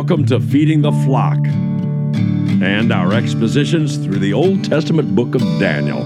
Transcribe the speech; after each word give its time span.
Welcome 0.00 0.24
to 0.28 0.40
Feeding 0.40 0.80
the 0.80 0.92
Flock 1.04 1.36
and 1.46 2.90
our 2.90 3.12
expositions 3.12 3.98
through 3.98 4.18
the 4.18 4.32
Old 4.32 4.64
Testament 4.64 5.14
book 5.14 5.34
of 5.34 5.42
Daniel. 5.60 6.00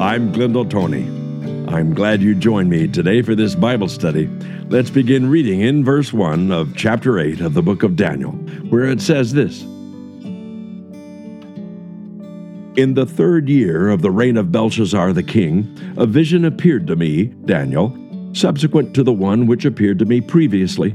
I'm 0.00 0.32
Glendale 0.32 0.64
Tony. 0.64 1.04
I'm 1.68 1.94
glad 1.94 2.20
you 2.20 2.34
joined 2.34 2.68
me 2.68 2.88
today 2.88 3.22
for 3.22 3.36
this 3.36 3.54
Bible 3.54 3.86
study. 3.86 4.26
Let's 4.68 4.90
begin 4.90 5.30
reading 5.30 5.60
in 5.60 5.84
verse 5.84 6.12
1 6.12 6.50
of 6.50 6.74
chapter 6.74 7.20
8 7.20 7.40
of 7.40 7.54
the 7.54 7.62
book 7.62 7.84
of 7.84 7.94
Daniel, 7.94 8.32
where 8.32 8.86
it 8.86 9.00
says 9.00 9.32
this. 9.32 9.64
In 12.78 12.94
the 12.94 13.06
third 13.06 13.48
year 13.48 13.88
of 13.88 14.02
the 14.02 14.10
reign 14.12 14.36
of 14.36 14.52
Belshazzar 14.52 15.12
the 15.12 15.24
king, 15.24 15.76
a 15.96 16.06
vision 16.06 16.44
appeared 16.44 16.86
to 16.86 16.94
me, 16.94 17.24
Daniel, 17.24 17.92
subsequent 18.32 18.94
to 18.94 19.02
the 19.02 19.12
one 19.12 19.48
which 19.48 19.64
appeared 19.64 19.98
to 19.98 20.04
me 20.04 20.20
previously. 20.20 20.94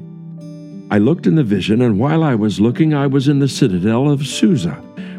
I 0.90 1.00
looked 1.00 1.28
in 1.28 1.36
the 1.36 1.44
vision, 1.44 1.82
and 1.82 2.00
while 2.00 2.24
I 2.24 2.36
was 2.36 2.62
looking, 2.62 2.94
I 2.94 3.08
was 3.08 3.28
in 3.28 3.40
the 3.40 3.50
citadel 3.50 4.10
of 4.10 4.26
Susa, 4.26 4.76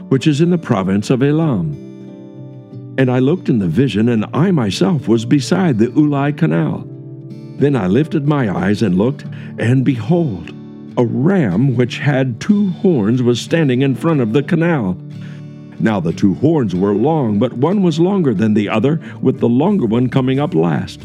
which 0.08 0.26
is 0.26 0.40
in 0.40 0.48
the 0.48 0.56
province 0.56 1.10
of 1.10 1.22
Elam. 1.22 1.74
And 2.96 3.10
I 3.10 3.18
looked 3.18 3.50
in 3.50 3.58
the 3.58 3.68
vision, 3.68 4.08
and 4.08 4.24
I 4.32 4.50
myself 4.50 5.06
was 5.06 5.26
beside 5.26 5.76
the 5.76 5.88
Ulai 5.88 6.34
canal. 6.34 6.88
Then 7.58 7.76
I 7.76 7.88
lifted 7.88 8.26
my 8.26 8.48
eyes 8.48 8.80
and 8.80 8.96
looked, 8.96 9.26
and 9.58 9.84
behold, 9.84 10.50
a 10.96 11.04
ram 11.04 11.76
which 11.76 11.98
had 11.98 12.40
two 12.40 12.70
horns 12.70 13.22
was 13.22 13.38
standing 13.38 13.82
in 13.82 13.94
front 13.94 14.22
of 14.22 14.32
the 14.32 14.42
canal. 14.42 14.96
Now 15.80 16.00
the 16.00 16.12
two 16.12 16.34
horns 16.34 16.74
were 16.74 16.94
long, 16.94 17.38
but 17.38 17.52
one 17.54 17.82
was 17.82 18.00
longer 18.00 18.34
than 18.34 18.54
the 18.54 18.68
other, 18.68 19.00
with 19.20 19.40
the 19.40 19.48
longer 19.48 19.86
one 19.86 20.08
coming 20.08 20.38
up 20.38 20.54
last. 20.54 21.00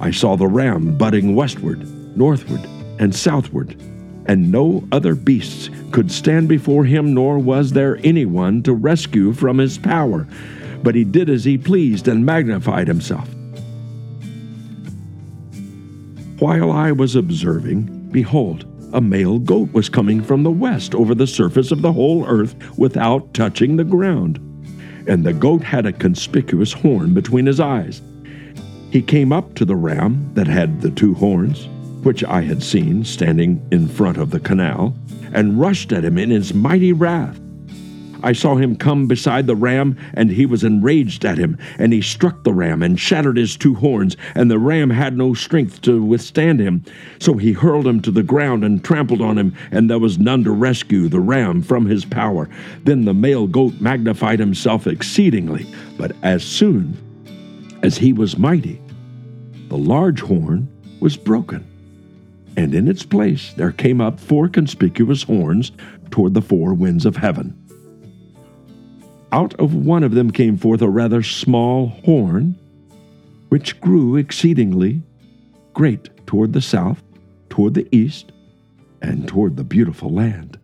I 0.00 0.10
saw 0.10 0.36
the 0.36 0.46
ram 0.46 0.96
butting 0.96 1.34
westward, 1.34 1.86
northward, 2.16 2.64
and 2.98 3.14
southward, 3.14 3.76
and 4.26 4.52
no 4.52 4.86
other 4.92 5.14
beasts 5.14 5.70
could 5.90 6.10
stand 6.10 6.48
before 6.48 6.84
him, 6.84 7.14
nor 7.14 7.38
was 7.38 7.72
there 7.72 7.98
anyone 8.04 8.62
to 8.62 8.72
rescue 8.72 9.32
from 9.32 9.58
his 9.58 9.78
power. 9.78 10.28
But 10.82 10.94
he 10.94 11.04
did 11.04 11.28
as 11.28 11.44
he 11.44 11.58
pleased 11.58 12.06
and 12.06 12.24
magnified 12.24 12.86
himself. 12.86 13.28
While 16.38 16.70
I 16.70 16.92
was 16.92 17.16
observing, 17.16 18.10
behold, 18.12 18.64
a 18.92 19.00
male 19.00 19.38
goat 19.38 19.72
was 19.72 19.88
coming 19.88 20.22
from 20.22 20.42
the 20.42 20.50
west 20.50 20.94
over 20.94 21.14
the 21.14 21.26
surface 21.26 21.70
of 21.70 21.82
the 21.82 21.92
whole 21.92 22.26
earth 22.26 22.54
without 22.78 23.34
touching 23.34 23.76
the 23.76 23.84
ground. 23.84 24.38
And 25.06 25.24
the 25.24 25.32
goat 25.32 25.62
had 25.62 25.86
a 25.86 25.92
conspicuous 25.92 26.72
horn 26.72 27.14
between 27.14 27.46
his 27.46 27.60
eyes. 27.60 28.02
He 28.90 29.02
came 29.02 29.32
up 29.32 29.54
to 29.54 29.64
the 29.64 29.76
ram 29.76 30.30
that 30.34 30.46
had 30.46 30.80
the 30.80 30.90
two 30.90 31.14
horns, 31.14 31.66
which 32.02 32.24
I 32.24 32.42
had 32.42 32.62
seen 32.62 33.04
standing 33.04 33.66
in 33.70 33.88
front 33.88 34.18
of 34.18 34.30
the 34.30 34.40
canal, 34.40 34.96
and 35.32 35.60
rushed 35.60 35.92
at 35.92 36.04
him 36.04 36.16
in 36.18 36.30
his 36.30 36.54
mighty 36.54 36.92
wrath. 36.92 37.38
I 38.22 38.32
saw 38.32 38.56
him 38.56 38.76
come 38.76 39.06
beside 39.06 39.46
the 39.46 39.56
ram, 39.56 39.96
and 40.14 40.30
he 40.30 40.46
was 40.46 40.64
enraged 40.64 41.24
at 41.24 41.38
him. 41.38 41.56
And 41.78 41.92
he 41.92 42.02
struck 42.02 42.42
the 42.42 42.52
ram 42.52 42.82
and 42.82 42.98
shattered 42.98 43.36
his 43.36 43.56
two 43.56 43.74
horns, 43.74 44.16
and 44.34 44.50
the 44.50 44.58
ram 44.58 44.90
had 44.90 45.16
no 45.16 45.34
strength 45.34 45.80
to 45.82 46.02
withstand 46.02 46.60
him. 46.60 46.84
So 47.18 47.34
he 47.34 47.52
hurled 47.52 47.86
him 47.86 48.00
to 48.02 48.10
the 48.10 48.22
ground 48.22 48.64
and 48.64 48.82
trampled 48.82 49.20
on 49.20 49.38
him, 49.38 49.54
and 49.70 49.88
there 49.88 49.98
was 49.98 50.18
none 50.18 50.44
to 50.44 50.50
rescue 50.50 51.08
the 51.08 51.20
ram 51.20 51.62
from 51.62 51.86
his 51.86 52.04
power. 52.04 52.48
Then 52.84 53.04
the 53.04 53.14
male 53.14 53.46
goat 53.46 53.80
magnified 53.80 54.38
himself 54.38 54.86
exceedingly. 54.86 55.66
But 55.96 56.12
as 56.22 56.42
soon 56.42 56.96
as 57.82 57.96
he 57.98 58.12
was 58.12 58.38
mighty, 58.38 58.80
the 59.68 59.78
large 59.78 60.20
horn 60.20 60.68
was 61.00 61.16
broken. 61.16 61.64
And 62.56 62.74
in 62.74 62.88
its 62.88 63.04
place 63.04 63.52
there 63.54 63.70
came 63.70 64.00
up 64.00 64.18
four 64.18 64.48
conspicuous 64.48 65.22
horns 65.22 65.70
toward 66.10 66.34
the 66.34 66.42
four 66.42 66.74
winds 66.74 67.06
of 67.06 67.14
heaven. 67.16 67.56
Out 69.30 69.52
of 69.54 69.74
one 69.74 70.02
of 70.02 70.12
them 70.14 70.30
came 70.30 70.56
forth 70.56 70.80
a 70.80 70.88
rather 70.88 71.22
small 71.22 71.88
horn, 71.88 72.58
which 73.50 73.80
grew 73.80 74.16
exceedingly 74.16 75.02
great 75.74 76.08
toward 76.26 76.54
the 76.54 76.62
south, 76.62 77.02
toward 77.50 77.74
the 77.74 77.86
east, 77.94 78.32
and 79.02 79.28
toward 79.28 79.56
the 79.56 79.64
beautiful 79.64 80.10
land. 80.10 80.58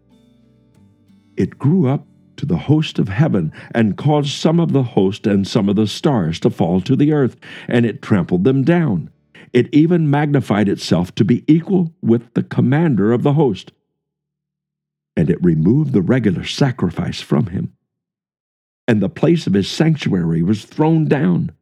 It 1.37 1.59
grew 1.59 1.89
up 1.89 2.07
to 2.37 2.47
the 2.47 2.57
host 2.57 2.99
of 2.99 3.09
heaven, 3.09 3.53
and 3.75 3.97
caused 3.97 4.31
some 4.31 4.59
of 4.59 4.73
the 4.73 4.83
host 4.83 5.27
and 5.27 5.47
some 5.47 5.69
of 5.69 5.77
the 5.77 5.87
stars 5.87 6.41
to 6.41 6.51
fall 6.51 6.81
to 6.81 6.97
the 6.97 7.13
earth, 7.13 7.37
and 7.69 7.87
it 7.87 8.03
trampled 8.03 8.45
them 8.45 8.65
down. 8.65 9.11
It 9.53 9.73
even 9.73 10.11
magnified 10.11 10.69
itself 10.69 11.15
to 11.15 11.25
be 11.25 11.45
equal 11.47 11.95
with 12.03 12.35
the 12.35 12.43
commander 12.43 13.13
of 13.13 13.23
the 13.23 13.35
host. 13.35 13.73
And 15.17 15.31
it 15.31 15.45
removed 15.45 15.93
the 15.93 16.03
regular 16.03 16.45
sacrifice 16.45 17.21
from 17.21 17.47
him 17.47 17.73
and 18.87 19.01
the 19.01 19.09
place 19.09 19.47
of 19.47 19.55
his 19.55 19.69
sanctuary 19.69 20.43
was 20.43 20.65
thrown 20.65 21.07
down. 21.07 21.53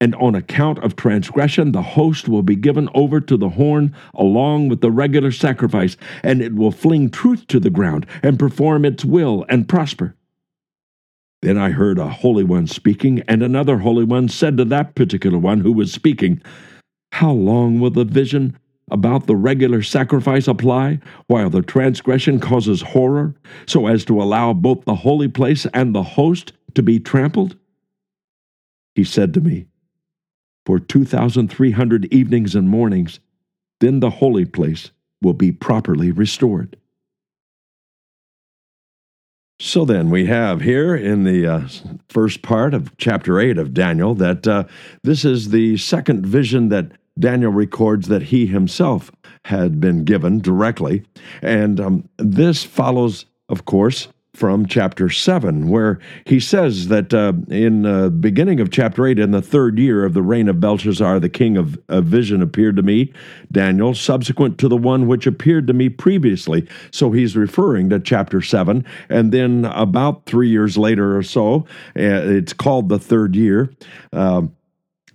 And 0.00 0.14
on 0.16 0.34
account 0.34 0.78
of 0.80 0.94
transgression, 0.94 1.72
the 1.72 1.82
host 1.82 2.28
will 2.28 2.42
be 2.42 2.56
given 2.56 2.88
over 2.94 3.20
to 3.20 3.36
the 3.36 3.50
horn 3.50 3.94
along 4.14 4.68
with 4.68 4.82
the 4.82 4.90
regular 4.90 5.32
sacrifice, 5.32 5.96
and 6.22 6.42
it 6.42 6.54
will 6.54 6.70
fling 6.70 7.08
truth 7.08 7.46
to 7.46 7.58
the 7.58 7.70
ground 7.70 8.06
and 8.22 8.38
perform 8.38 8.84
its 8.84 9.04
will 9.04 9.46
and 9.48 9.68
prosper. 9.68 10.14
Then 11.40 11.56
I 11.56 11.70
heard 11.70 11.98
a 11.98 12.08
holy 12.08 12.44
one 12.44 12.66
speaking, 12.66 13.22
and 13.28 13.42
another 13.42 13.78
holy 13.78 14.04
one 14.04 14.28
said 14.28 14.56
to 14.58 14.64
that 14.66 14.94
particular 14.94 15.38
one 15.38 15.60
who 15.60 15.72
was 15.72 15.92
speaking, 15.92 16.42
How 17.12 17.30
long 17.30 17.80
will 17.80 17.90
the 17.90 18.04
vision 18.04 18.58
about 18.90 19.26
the 19.26 19.36
regular 19.36 19.82
sacrifice 19.82 20.46
apply, 20.46 21.00
while 21.26 21.50
the 21.50 21.62
transgression 21.62 22.38
causes 22.38 22.82
horror, 22.82 23.34
so 23.66 23.86
as 23.86 24.04
to 24.04 24.22
allow 24.22 24.52
both 24.52 24.84
the 24.84 24.94
holy 24.94 25.28
place 25.28 25.66
and 25.74 25.94
the 25.94 26.02
host 26.02 26.52
to 26.74 26.82
be 26.82 27.00
trampled? 27.00 27.56
He 28.94 29.04
said 29.04 29.34
to 29.34 29.40
me, 29.40 29.66
For 30.64 30.78
2,300 30.78 32.06
evenings 32.12 32.54
and 32.54 32.68
mornings, 32.68 33.20
then 33.80 34.00
the 34.00 34.10
holy 34.10 34.44
place 34.44 34.90
will 35.20 35.34
be 35.34 35.52
properly 35.52 36.10
restored. 36.10 36.76
So 39.58 39.86
then, 39.86 40.10
we 40.10 40.26
have 40.26 40.60
here 40.60 40.94
in 40.94 41.24
the 41.24 41.46
uh, 41.46 41.68
first 42.10 42.42
part 42.42 42.74
of 42.74 42.94
chapter 42.98 43.40
8 43.40 43.56
of 43.56 43.72
Daniel 43.72 44.14
that 44.16 44.46
uh, 44.46 44.64
this 45.02 45.24
is 45.24 45.48
the 45.48 45.78
second 45.78 46.26
vision 46.26 46.68
that 46.68 46.92
Daniel 47.18 47.52
records 47.52 48.08
that 48.08 48.22
he 48.22 48.46
himself 48.46 49.10
had 49.44 49.80
been 49.80 50.04
given 50.04 50.40
directly. 50.40 51.04
And 51.42 51.80
um, 51.80 52.08
this 52.18 52.64
follows, 52.64 53.26
of 53.48 53.64
course, 53.64 54.08
from 54.36 54.66
chapter 54.66 55.08
7, 55.08 55.68
where 55.68 55.98
he 56.26 56.38
says 56.38 56.88
that 56.88 57.14
uh, 57.14 57.32
in 57.48 57.82
the 57.82 58.06
uh, 58.06 58.08
beginning 58.10 58.60
of 58.60 58.70
chapter 58.70 59.06
8, 59.06 59.18
in 59.18 59.30
the 59.30 59.40
third 59.40 59.78
year 59.78 60.04
of 60.04 60.12
the 60.12 60.20
reign 60.20 60.48
of 60.48 60.60
Belshazzar, 60.60 61.18
the 61.20 61.30
king 61.30 61.56
of, 61.56 61.78
a 61.88 62.02
vision 62.02 62.42
appeared 62.42 62.76
to 62.76 62.82
me, 62.82 63.12
Daniel, 63.50 63.94
subsequent 63.94 64.58
to 64.58 64.68
the 64.68 64.76
one 64.76 65.06
which 65.06 65.26
appeared 65.26 65.66
to 65.68 65.72
me 65.72 65.88
previously. 65.88 66.68
So 66.90 67.12
he's 67.12 67.34
referring 67.34 67.88
to 67.90 67.98
chapter 67.98 68.42
7. 68.42 68.84
And 69.08 69.32
then 69.32 69.64
about 69.64 70.26
three 70.26 70.50
years 70.50 70.76
later 70.76 71.16
or 71.16 71.22
so, 71.22 71.66
uh, 71.96 72.28
it's 72.28 72.52
called 72.52 72.90
the 72.90 72.98
third 72.98 73.34
year. 73.34 73.72
Um, 74.12 74.55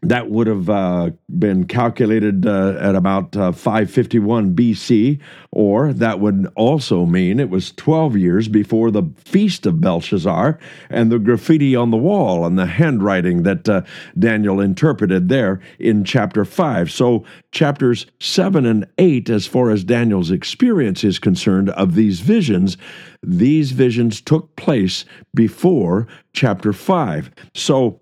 that 0.03 0.31
would 0.31 0.47
have 0.47 0.69
uh, 0.69 1.11
been 1.37 1.65
calculated 1.65 2.47
uh, 2.47 2.75
at 2.79 2.95
about 2.95 3.37
uh, 3.37 3.51
551 3.51 4.55
BC, 4.55 5.19
or 5.51 5.93
that 5.93 6.19
would 6.19 6.51
also 6.55 7.05
mean 7.05 7.39
it 7.39 7.51
was 7.51 7.71
12 7.73 8.17
years 8.17 8.47
before 8.47 8.89
the 8.89 9.03
feast 9.15 9.67
of 9.67 9.79
Belshazzar 9.79 10.57
and 10.89 11.11
the 11.11 11.19
graffiti 11.19 11.75
on 11.75 11.91
the 11.91 11.97
wall 11.97 12.45
and 12.45 12.57
the 12.57 12.65
handwriting 12.65 13.43
that 13.43 13.69
uh, 13.69 13.83
Daniel 14.17 14.59
interpreted 14.59 15.29
there 15.29 15.61
in 15.77 16.03
chapter 16.03 16.45
5. 16.45 16.91
So, 16.91 17.23
chapters 17.51 18.07
7 18.19 18.65
and 18.65 18.87
8, 18.97 19.29
as 19.29 19.45
far 19.45 19.69
as 19.69 19.83
Daniel's 19.83 20.31
experience 20.31 21.03
is 21.03 21.19
concerned 21.19 21.69
of 21.71 21.93
these 21.93 22.21
visions, 22.21 22.75
these 23.21 23.71
visions 23.71 24.19
took 24.19 24.55
place 24.55 25.05
before 25.35 26.07
chapter 26.33 26.73
5. 26.73 27.29
So, 27.53 28.00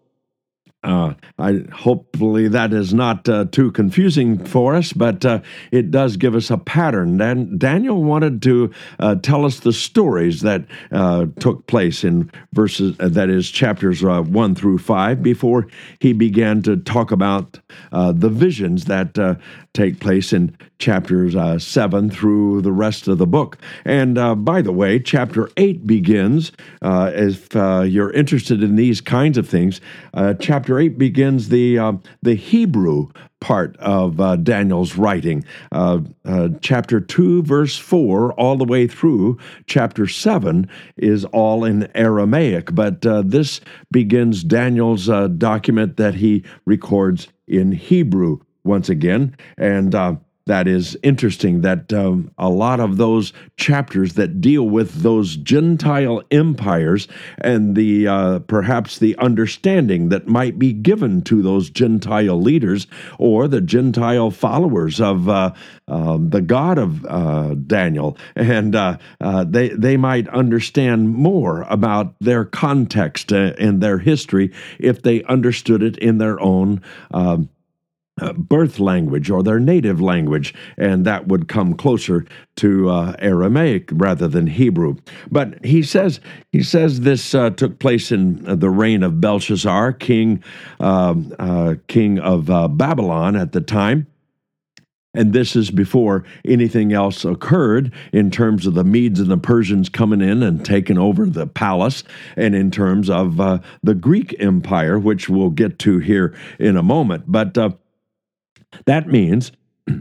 uh, 0.83 1.13
I 1.37 1.65
hopefully 1.73 2.47
that 2.47 2.71
is 2.71 2.93
not 2.93 3.27
uh, 3.27 3.45
too 3.51 3.71
confusing 3.71 4.43
for 4.45 4.75
us, 4.75 4.93
but 4.93 5.25
uh, 5.25 5.41
it 5.71 5.91
does 5.91 6.15
give 6.15 6.35
us 6.35 6.49
a 6.49 6.57
pattern. 6.57 7.17
Dan- 7.17 7.57
Daniel 7.57 8.01
wanted 8.01 8.41
to 8.43 8.71
uh, 8.99 9.15
tell 9.15 9.45
us 9.45 9.59
the 9.59 9.73
stories 9.73 10.41
that 10.41 10.65
uh, 10.91 11.25
took 11.39 11.67
place 11.67 12.05
in 12.05 12.31
verses 12.53 12.95
uh, 12.99 13.09
that 13.09 13.29
is 13.29 13.51
chapters 13.51 14.01
one 14.01 14.55
through 14.55 14.77
five 14.77 15.21
before 15.21 15.67
he 15.99 16.13
began 16.13 16.61
to 16.61 16.77
talk 16.77 17.11
about 17.11 17.59
the 17.91 18.29
visions 18.29 18.85
that 18.85 19.17
take 19.73 19.99
place 19.99 20.33
in 20.33 20.55
chapters 20.79 21.35
uh, 21.35 21.59
7 21.59 22.09
through 22.09 22.61
the 22.61 22.71
rest 22.71 23.07
of 23.07 23.17
the 23.17 23.27
book. 23.27 23.57
And 23.85 24.17
uh, 24.17 24.35
by 24.35 24.61
the 24.61 24.71
way, 24.71 24.99
chapter 24.99 25.49
8 25.57 25.85
begins, 25.85 26.51
uh, 26.81 27.11
if 27.13 27.55
uh, 27.55 27.81
you're 27.81 28.11
interested 28.11 28.63
in 28.63 28.75
these 28.75 29.01
kinds 29.01 29.37
of 29.37 29.47
things, 29.47 29.79
uh, 30.13 30.33
chapter 30.35 30.79
8 30.79 30.97
begins 30.97 31.49
the, 31.49 31.77
uh, 31.77 31.93
the 32.21 32.35
Hebrew 32.35 33.09
part 33.41 33.77
of 33.77 34.17
Daniel's 34.43 34.97
writing. 34.97 35.45
Chapter 35.71 36.99
2, 36.99 37.43
verse 37.43 37.77
4, 37.77 38.33
all 38.33 38.57
the 38.57 38.65
way 38.65 38.85
through 38.85 39.37
chapter 39.65 40.07
7 40.07 40.69
is 40.97 41.23
all 41.25 41.63
in 41.63 41.89
Aramaic, 41.95 42.75
but 42.75 43.01
this 43.01 43.61
begins 43.91 44.43
Daniel's 44.43 45.07
document 45.37 45.95
that 45.95 46.15
he 46.15 46.43
records 46.65 47.29
in 47.47 47.71
Hebrew 47.71 48.39
once 48.69 48.89
again. 48.89 49.35
And 49.57 49.95
that 50.49 50.67
is 50.67 50.97
interesting 51.03 51.61
that 51.61 51.93
um, 51.93 52.31
a 52.39 52.49
lot 52.49 52.79
of 52.79 52.97
those 52.97 53.33
chapters 53.55 54.15
that 54.15 54.41
deal 54.41 54.67
with 54.67 55.03
those 55.03 55.35
Gentile 55.35 56.23
empires 56.31 57.07
and 57.37 57.75
the 57.75 58.07
uh, 58.07 58.39
perhaps 58.39 58.97
the 58.97 59.15
understanding 59.17 60.09
that 60.09 60.27
might 60.27 60.57
be 60.57 60.73
given 60.73 61.21
to 61.25 61.43
those 61.43 61.69
Gentile 61.69 62.41
leaders 62.41 62.87
or 63.19 63.47
the 63.47 63.61
Gentile 63.61 64.31
followers 64.31 64.99
of 64.99 65.29
uh, 65.29 65.53
um, 65.87 66.31
the 66.31 66.41
God 66.41 66.79
of 66.79 67.05
uh, 67.05 67.53
Daniel, 67.53 68.17
and 68.35 68.75
uh, 68.75 68.97
uh, 69.21 69.43
they 69.43 69.69
they 69.69 69.97
might 69.97 70.27
understand 70.29 71.09
more 71.11 71.61
about 71.69 72.15
their 72.19 72.43
context 72.43 73.31
uh, 73.31 73.53
and 73.59 73.81
their 73.81 73.99
history 73.99 74.51
if 74.79 75.03
they 75.03 75.21
understood 75.25 75.83
it 75.83 75.95
in 75.99 76.17
their 76.17 76.41
own. 76.41 76.81
Um, 77.11 77.49
birth 78.33 78.79
language 78.79 79.29
or 79.29 79.43
their 79.43 79.59
native 79.59 80.01
language, 80.01 80.53
and 80.77 81.05
that 81.05 81.27
would 81.27 81.47
come 81.47 81.73
closer 81.73 82.25
to 82.57 82.89
uh, 82.89 83.15
Aramaic 83.19 83.89
rather 83.93 84.27
than 84.27 84.47
Hebrew. 84.47 84.95
But 85.31 85.63
he 85.65 85.83
says 85.83 86.19
he 86.51 86.63
says 86.63 87.01
this 87.01 87.33
uh, 87.33 87.51
took 87.51 87.79
place 87.79 88.11
in 88.11 88.59
the 88.59 88.69
reign 88.69 89.03
of 89.03 89.21
Belshazzar, 89.21 89.93
king 89.93 90.43
um, 90.79 91.33
uh, 91.39 91.75
king 91.87 92.19
of 92.19 92.49
uh, 92.49 92.67
Babylon 92.67 93.35
at 93.35 93.51
the 93.51 93.61
time. 93.61 94.07
And 95.15 95.33
this 95.33 95.55
is 95.55 95.71
before 95.71 96.23
anything 96.45 96.93
else 96.93 97.25
occurred 97.25 97.91
in 98.13 98.29
terms 98.29 98.67
of 98.67 98.75
the 98.75 98.83
Medes 98.83 99.19
and 99.19 99.31
the 99.31 99.37
Persians 99.37 99.89
coming 99.89 100.21
in 100.21 100.43
and 100.43 100.63
taking 100.63 100.99
over 100.99 101.25
the 101.25 101.47
palace, 101.47 102.03
and 102.37 102.53
in 102.53 102.69
terms 102.69 103.09
of 103.09 103.41
uh, 103.41 103.57
the 103.81 103.95
Greek 103.95 104.35
Empire, 104.39 104.99
which 104.99 105.27
we'll 105.27 105.49
get 105.49 105.79
to 105.79 105.97
here 105.97 106.37
in 106.59 106.77
a 106.77 106.83
moment. 106.83 107.23
But 107.27 107.57
that 108.85 109.07
means 109.07 109.51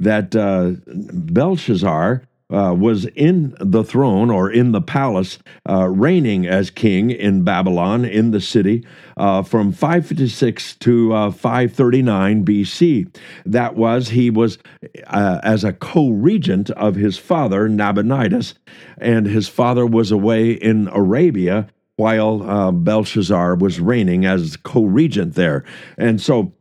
that 0.00 0.34
uh, 0.34 0.72
Belshazzar 0.86 2.22
uh, 2.52 2.74
was 2.74 3.06
in 3.06 3.56
the 3.58 3.82
throne 3.82 4.30
or 4.30 4.50
in 4.50 4.72
the 4.72 4.80
palace, 4.80 5.38
uh, 5.68 5.88
reigning 5.88 6.46
as 6.46 6.70
king 6.70 7.10
in 7.10 7.42
Babylon 7.42 8.04
in 8.04 8.30
the 8.30 8.40
city 8.40 8.86
uh, 9.16 9.42
from 9.42 9.72
556 9.72 10.76
to 10.76 11.12
uh, 11.12 11.30
539 11.30 12.44
BC. 12.44 13.16
That 13.46 13.76
was, 13.76 14.10
he 14.10 14.30
was 14.30 14.58
uh, 15.06 15.40
as 15.42 15.64
a 15.64 15.72
co 15.72 16.10
regent 16.10 16.70
of 16.70 16.94
his 16.94 17.16
father, 17.16 17.68
Nabonidus, 17.68 18.54
and 18.98 19.26
his 19.26 19.48
father 19.48 19.86
was 19.86 20.12
away 20.12 20.52
in 20.52 20.88
Arabia 20.88 21.66
while 21.96 22.72
Belshazzar 22.72 23.54
was 23.54 23.80
reigning 23.80 24.26
as 24.26 24.56
co 24.56 24.84
regent 24.84 25.34
there. 25.34 25.64
And 25.96 26.20
so 26.20 26.52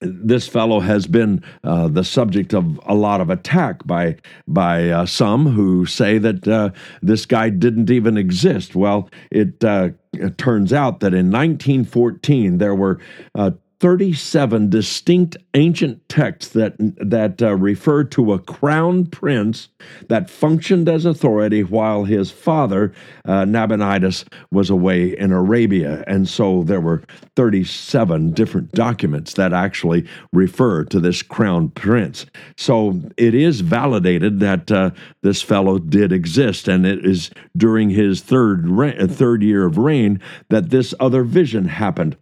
this 0.00 0.46
fellow 0.46 0.80
has 0.80 1.06
been 1.06 1.42
uh, 1.64 1.88
the 1.88 2.04
subject 2.04 2.54
of 2.54 2.78
a 2.86 2.94
lot 2.94 3.20
of 3.20 3.30
attack 3.30 3.86
by 3.86 4.16
by 4.46 4.90
uh, 4.90 5.06
some 5.06 5.46
who 5.46 5.86
say 5.86 6.18
that 6.18 6.46
uh, 6.46 6.70
this 7.02 7.26
guy 7.26 7.48
didn't 7.50 7.90
even 7.90 8.16
exist. 8.16 8.74
Well, 8.74 9.08
it, 9.30 9.62
uh, 9.64 9.90
it 10.12 10.38
turns 10.38 10.72
out 10.72 11.00
that 11.00 11.14
in 11.14 11.30
1914 11.30 12.58
there 12.58 12.74
were 12.74 13.00
uh, 13.34 13.52
37 13.78 14.70
distinct 14.70 15.36
ancient 15.52 16.08
texts 16.08 16.52
that 16.52 16.74
that 16.78 17.42
uh, 17.42 17.54
refer 17.54 18.04
to 18.04 18.32
a 18.32 18.38
crown 18.38 19.04
prince 19.04 19.68
that 20.08 20.30
functioned 20.30 20.88
as 20.88 21.04
authority 21.04 21.62
while 21.62 22.04
his 22.04 22.30
father 22.30 22.92
uh, 23.26 23.44
Nabonidus 23.44 24.24
was 24.50 24.70
away 24.70 25.16
in 25.18 25.30
Arabia. 25.30 26.04
And 26.06 26.26
so 26.26 26.62
there 26.62 26.80
were 26.80 27.02
37 27.36 28.32
different 28.32 28.72
documents 28.72 29.34
that 29.34 29.52
actually 29.52 30.06
refer 30.32 30.84
to 30.84 30.98
this 30.98 31.22
crown 31.22 31.68
prince. 31.68 32.24
So 32.56 33.00
it 33.18 33.34
is 33.34 33.60
validated 33.60 34.40
that 34.40 34.72
uh, 34.72 34.90
this 35.22 35.42
fellow 35.42 35.78
did 35.78 36.12
exist. 36.12 36.66
And 36.66 36.86
it 36.86 37.04
is 37.04 37.30
during 37.56 37.90
his 37.90 38.22
third 38.22 38.68
re- 38.68 39.06
third 39.06 39.42
year 39.42 39.66
of 39.66 39.76
reign 39.76 40.20
that 40.48 40.70
this 40.70 40.94
other 40.98 41.22
vision 41.22 41.66
happened 41.66 42.16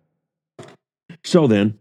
so 1.24 1.46
then, 1.46 1.78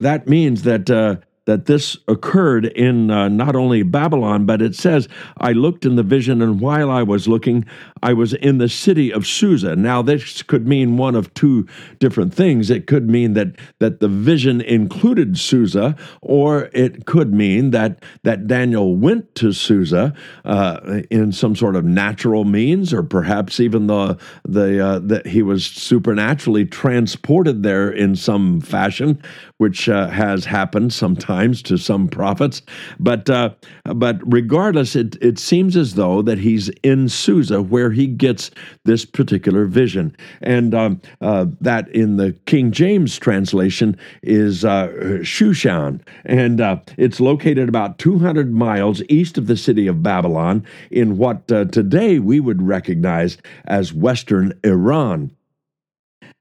that 0.00 0.28
means 0.28 0.62
that 0.62 0.88
uh, 0.90 1.16
that 1.46 1.66
this 1.66 1.98
occurred 2.08 2.64
in 2.64 3.10
uh, 3.10 3.28
not 3.28 3.54
only 3.54 3.82
Babylon, 3.82 4.46
but 4.46 4.62
it 4.62 4.74
says, 4.74 5.08
I 5.36 5.52
looked 5.52 5.84
in 5.84 5.96
the 5.96 6.02
vision, 6.02 6.40
and 6.40 6.60
while 6.60 6.90
I 6.90 7.02
was 7.02 7.28
looking, 7.28 7.66
I 8.04 8.12
was 8.12 8.34
in 8.34 8.58
the 8.58 8.68
city 8.68 9.10
of 9.10 9.26
Susa. 9.26 9.74
Now, 9.74 10.02
this 10.02 10.42
could 10.42 10.68
mean 10.68 10.98
one 10.98 11.14
of 11.14 11.32
two 11.32 11.66
different 11.98 12.34
things. 12.34 12.68
It 12.68 12.86
could 12.86 13.08
mean 13.08 13.32
that 13.32 13.56
that 13.78 14.00
the 14.00 14.08
vision 14.08 14.60
included 14.60 15.38
Susa, 15.38 15.96
or 16.20 16.68
it 16.74 17.06
could 17.06 17.32
mean 17.32 17.70
that 17.70 18.04
that 18.22 18.46
Daniel 18.46 18.94
went 18.94 19.34
to 19.36 19.52
Susa 19.52 20.12
uh, 20.44 21.00
in 21.10 21.32
some 21.32 21.56
sort 21.56 21.76
of 21.76 21.86
natural 21.86 22.44
means, 22.44 22.92
or 22.92 23.02
perhaps 23.02 23.58
even 23.58 23.86
the 23.86 24.18
the 24.44 24.86
uh, 24.86 24.98
that 24.98 25.26
he 25.26 25.40
was 25.40 25.64
supernaturally 25.64 26.66
transported 26.66 27.62
there 27.62 27.90
in 27.90 28.16
some 28.16 28.60
fashion, 28.60 29.18
which 29.56 29.88
uh, 29.88 30.08
has 30.08 30.44
happened 30.44 30.92
sometimes 30.92 31.62
to 31.62 31.78
some 31.78 32.08
prophets. 32.08 32.60
But 33.00 33.30
uh, 33.30 33.54
but 33.94 34.20
regardless, 34.30 34.94
it 34.94 35.16
it 35.22 35.38
seems 35.38 35.74
as 35.74 35.94
though 35.94 36.20
that 36.20 36.36
he's 36.36 36.68
in 36.82 37.08
Susa 37.08 37.62
where 37.62 37.93
he 37.94 38.06
gets 38.06 38.50
this 38.84 39.04
particular 39.04 39.66
vision. 39.66 40.16
And 40.40 40.74
um, 40.74 41.00
uh, 41.20 41.46
that 41.60 41.88
in 41.88 42.16
the 42.16 42.32
King 42.46 42.70
James 42.72 43.18
translation 43.18 43.96
is 44.22 44.64
uh, 44.64 44.88
Shushan. 45.22 46.00
And 46.24 46.60
uh, 46.60 46.80
it's 46.96 47.20
located 47.20 47.68
about 47.68 47.98
200 47.98 48.52
miles 48.52 49.02
east 49.08 49.38
of 49.38 49.46
the 49.46 49.56
city 49.56 49.86
of 49.86 50.02
Babylon 50.02 50.64
in 50.90 51.16
what 51.18 51.50
uh, 51.50 51.66
today 51.66 52.18
we 52.18 52.40
would 52.40 52.62
recognize 52.62 53.38
as 53.66 53.92
Western 53.92 54.58
Iran. 54.64 55.30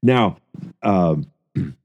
Now, 0.01 0.37
uh, 0.81 1.15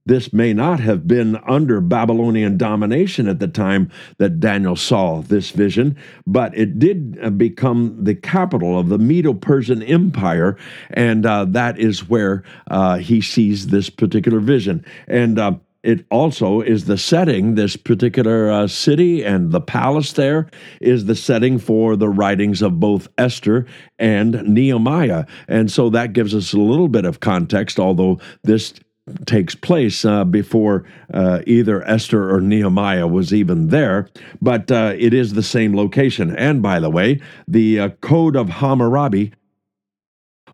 this 0.07 0.33
may 0.33 0.53
not 0.55 0.81
have 0.81 1.07
been 1.07 1.37
under 1.47 1.81
Babylonian 1.81 2.57
domination 2.57 3.29
at 3.29 3.39
the 3.39 3.49
time 3.49 3.91
that 4.17 4.41
Daniel 4.41 4.77
saw 4.77 5.21
this 5.21 5.51
vision, 5.51 5.97
but 6.27 6.57
it 6.57 6.79
did 6.79 7.19
uh, 7.23 7.31
become 7.31 8.03
the 8.03 8.15
capital 8.15 8.79
of 8.79 8.89
the 8.89 8.99
Medo 8.99 9.35
Persian 9.35 9.83
Empire, 9.83 10.57
and 10.91 11.27
uh, 11.27 11.45
that 11.47 11.79
is 11.79 12.09
where 12.09 12.43
uh, 12.71 12.97
he 12.97 13.21
sees 13.21 13.67
this 13.67 13.91
particular 13.91 14.41
vision. 14.41 14.85
And 15.07 15.39
uh, 15.39 15.57
it 15.83 16.07
also 16.11 16.61
is 16.61 16.87
the 16.87 16.99
setting, 16.99 17.55
this 17.55 17.77
particular 17.77 18.51
uh, 18.51 18.67
city 18.67 19.25
and 19.25 19.53
the 19.53 19.61
palace 19.61 20.13
there 20.15 20.49
is 20.81 21.05
the 21.05 21.15
setting 21.15 21.59
for 21.59 21.95
the 21.95 22.09
writings 22.09 22.63
of 22.63 22.81
both 22.81 23.09
Esther 23.17 23.65
and 23.99 24.43
Nehemiah. 24.43 25.25
And 25.47 25.71
so 25.71 25.89
that 25.91 26.15
gives 26.15 26.35
us 26.35 26.53
a 26.53 26.59
little 26.59 26.89
bit 26.89 27.05
of 27.05 27.21
context, 27.21 27.79
although 27.79 28.19
this 28.43 28.75
takes 29.27 29.55
place 29.55 30.05
uh, 30.05 30.25
before 30.25 30.85
uh, 31.13 31.41
either 31.47 31.83
Esther 31.85 32.35
or 32.35 32.41
Nehemiah 32.41 33.07
was 33.07 33.33
even 33.33 33.69
there, 33.69 34.09
but 34.41 34.71
uh, 34.71 34.95
it 34.99 35.15
is 35.15 35.35
the 35.35 35.43
same 35.43 35.77
location. 35.77 36.35
And 36.37 36.63
by 36.63 36.81
the 36.81 36.91
way, 36.91 37.21
the 37.47 37.81
uh, 37.81 37.89
Code 38.01 38.37
of 38.37 38.49
Hammurabi 38.49 39.33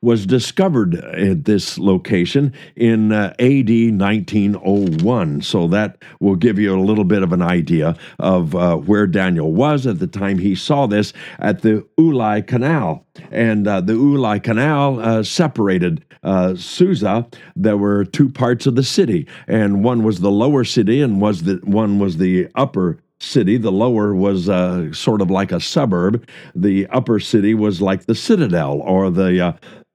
was 0.05 0.27
discovered 0.27 0.95
at 0.97 1.47
this 1.47 1.79
location 1.79 2.53
in 2.77 3.11
uh, 3.11 3.35
AD 3.39 3.71
1901. 3.71 5.41
So 5.41 5.67
that 5.69 5.97
will 6.21 6.37
give 6.37 6.59
you 6.59 6.79
a 6.79 6.81
little 6.81 7.05
bit 7.05 7.23
of 7.23 7.33
an 7.33 7.43
idea 7.43 7.97
of 8.19 8.55
uh, 8.55 8.77
where 8.77 9.07
Daniel 9.07 9.53
was 9.53 9.87
at 9.87 9.99
the 9.99 10.07
time 10.07 10.39
he 10.39 10.55
saw 10.55 10.87
this 10.87 11.15
at 11.39 11.63
the 11.63 11.87
Ulai 11.99 12.47
Canal. 12.47 13.07
And 13.31 13.67
uh, 13.67 13.81
the 13.81 13.95
Ulai 13.95 14.43
Canal 14.43 15.01
uh, 15.01 15.23
separated 15.23 16.05
uh, 16.23 16.55
Susa. 16.55 17.27
There 17.57 17.77
were 17.77 18.05
two 18.05 18.29
parts 18.29 18.67
of 18.67 18.77
the 18.77 18.83
city, 18.83 19.27
and 19.47 19.85
one 19.85 20.03
was 20.03 20.21
the 20.21 20.31
lower 20.31 20.65
city, 20.65 21.03
and 21.03 21.21
was 21.21 21.43
the 21.43 21.61
one 21.65 21.99
was 21.99 22.17
the 22.17 22.49
upper 22.55 22.99
city. 23.21 23.59
The 23.59 23.73
lower 23.73 24.15
was 24.15 24.49
uh, 24.49 24.93
sort 24.93 25.21
of 25.21 25.31
like 25.31 25.53
a 25.53 25.61
suburb. 25.61 26.27
The 26.55 26.87
upper 26.89 27.21
city 27.21 27.55
was 27.55 27.81
like 27.81 28.07
the 28.07 28.15
citadel 28.15 28.81
or 28.81 29.11
the 29.11 29.49
uh, 29.49 29.53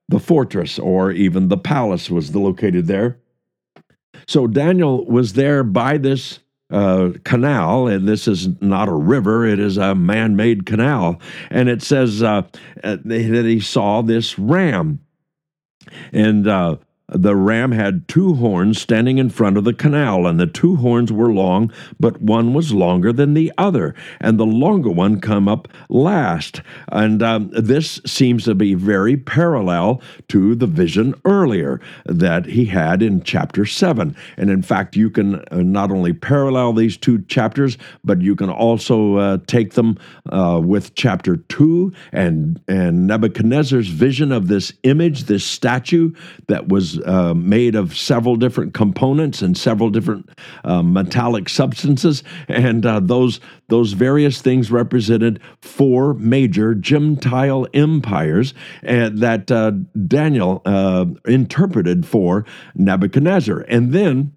the 0.10 0.20
fortress 0.20 0.78
or 0.80 1.12
even 1.12 1.48
the 1.48 1.58
palace 1.58 2.10
was 2.10 2.36
located 2.36 2.88
there. 2.88 3.20
So 4.28 4.48
Daniel 4.48 5.06
was 5.06 5.34
there 5.34 5.64
by 5.64 5.98
this 5.98 6.40
uh, 6.72 7.12
canal, 7.24 7.88
and 7.88 8.08
this 8.08 8.28
is 8.28 8.48
not 8.62 8.90
a 8.90 8.94
river, 8.94 9.46
it 9.46 9.60
is 9.60 9.78
a 9.78 9.96
man 9.96 10.36
made 10.36 10.66
canal. 10.66 11.20
And 11.50 11.70
it 11.70 11.82
says 11.82 12.22
uh, 12.22 12.44
that 12.84 13.46
he 13.46 13.60
saw 13.60 14.02
this 14.02 14.38
ram. 14.38 15.00
And 16.12 16.48
uh, 16.48 16.78
the 17.12 17.36
ram 17.36 17.72
had 17.72 18.08
two 18.08 18.36
horns 18.36 18.80
standing 18.80 19.18
in 19.18 19.30
front 19.30 19.58
of 19.58 19.64
the 19.64 19.74
canal, 19.74 20.28
and 20.28 20.40
the 20.40 20.48
two 20.48 20.76
horns 20.78 21.12
were 21.12 21.32
long, 21.32 21.72
but 22.00 22.22
one 22.22 22.54
was 22.54 22.74
longer 22.74 23.12
than 23.12 23.34
the 23.34 23.52
other, 23.58 23.96
and 24.20 24.40
the 24.40 24.46
longer 24.46 24.90
one 24.90 25.20
come 25.20 25.48
up 25.48 25.68
last. 25.90 26.62
And 26.92 27.24
um, 27.24 27.50
this 27.54 28.00
seems 28.06 28.46
to 28.46 28.56
be 28.56 28.74
very 28.74 29.18
parallel 29.18 30.02
to 30.30 30.56
the 30.56 30.68
vision 30.68 31.16
earlier 31.26 31.82
that 32.06 32.46
he 32.46 32.66
had 32.66 33.02
in 33.02 33.24
chapter 33.24 33.66
7. 33.66 34.16
And 34.38 34.50
in 34.50 34.62
fact, 34.62 34.96
you 34.96 35.10
can 35.10 35.36
uh, 35.36 35.58
not 35.58 35.92
only 35.92 36.14
parallel 36.14 36.74
these 36.74 36.98
two 36.98 37.22
chapters, 37.24 37.78
but 38.04 38.22
you 38.22 38.36
can 38.36 38.50
also 38.50 39.16
uh, 39.18 39.38
take 39.48 39.74
them 39.74 39.98
uh, 40.32 40.62
with 40.64 40.96
chapter 40.96 41.38
2 41.38 41.92
and, 42.12 42.62
and 42.68 43.08
Nebuchadnezzar's 43.08 43.88
vision 43.88 44.32
of 44.32 44.48
this 44.48 44.74
image, 44.84 45.24
this 45.24 45.46
statue 45.46 46.14
that 46.48 46.68
was 46.68 46.99
uh, 47.06 47.34
made 47.34 47.76
of 47.76 47.98
several 47.98 48.36
different 48.36 48.74
components 48.74 49.42
and 49.42 49.58
several 49.58 49.90
different 49.90 50.30
uh, 50.64 50.82
metallic 50.82 51.50
substances, 51.50 52.24
and 52.48 52.86
uh, 52.86 53.00
those 53.00 53.40
those 53.68 53.94
various 53.94 54.42
things 54.42 54.72
represented 54.72 55.40
four 55.62 56.14
major 56.16 56.74
Gentile 56.74 57.68
empires 57.74 58.54
uh, 58.88 59.10
that 59.14 59.52
uh, 59.52 59.72
Daniel 60.08 60.62
interpreted 61.26 62.06
for 62.06 62.46
Nebuchadnezzar, 62.76 63.62
and 63.68 63.92
then 63.94 64.34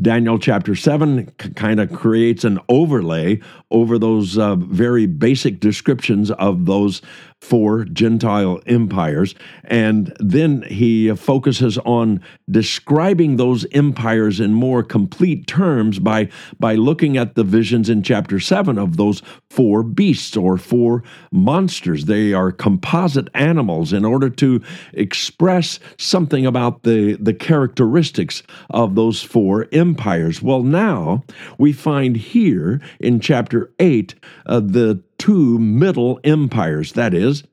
Daniel 0.00 0.38
chapter 0.38 0.76
7 0.76 1.32
c- 1.40 1.50
kind 1.50 1.80
of 1.80 1.92
creates 1.92 2.44
an 2.44 2.60
overlay 2.68 3.40
over 3.70 3.98
those 3.98 4.38
uh, 4.38 4.54
very 4.54 5.06
basic 5.06 5.58
descriptions 5.58 6.30
of 6.30 6.66
those 6.66 7.02
four 7.40 7.84
Gentile 7.84 8.60
empires. 8.66 9.34
And 9.64 10.14
then 10.18 10.62
he 10.62 11.14
focuses 11.14 11.78
on 11.78 12.20
describing 12.50 13.36
those 13.36 13.66
empires 13.72 14.40
in 14.40 14.54
more 14.54 14.82
complete 14.82 15.46
terms 15.46 15.98
by, 15.98 16.28
by 16.58 16.74
looking 16.74 17.16
at 17.16 17.34
the 17.34 17.44
visions 17.44 17.88
in 17.88 18.02
chapter 18.02 18.40
7 18.40 18.78
of 18.78 18.96
those 18.96 19.22
four 19.48 19.82
beasts 19.82 20.36
or 20.36 20.58
four 20.58 21.02
monsters. 21.30 22.06
They 22.06 22.32
are 22.32 22.50
composite 22.50 23.28
animals 23.34 23.92
in 23.92 24.04
order 24.04 24.30
to 24.30 24.60
express 24.92 25.78
something 25.96 26.44
about 26.44 26.82
the, 26.82 27.16
the 27.20 27.34
characteristics 27.34 28.42
of 28.70 28.94
those 28.94 29.22
four 29.22 29.68
empires. 29.72 30.42
Well, 30.42 30.62
now 30.62 31.24
we 31.56 31.72
find 31.72 32.16
here 32.16 32.80
in 33.00 33.20
chapter 33.20 33.72
8 33.78 34.14
uh, 34.46 34.60
the 34.60 35.02
two 35.18 35.58
middle 35.58 36.20
empires. 36.24 36.92
That 36.92 37.14
is, 37.14 37.44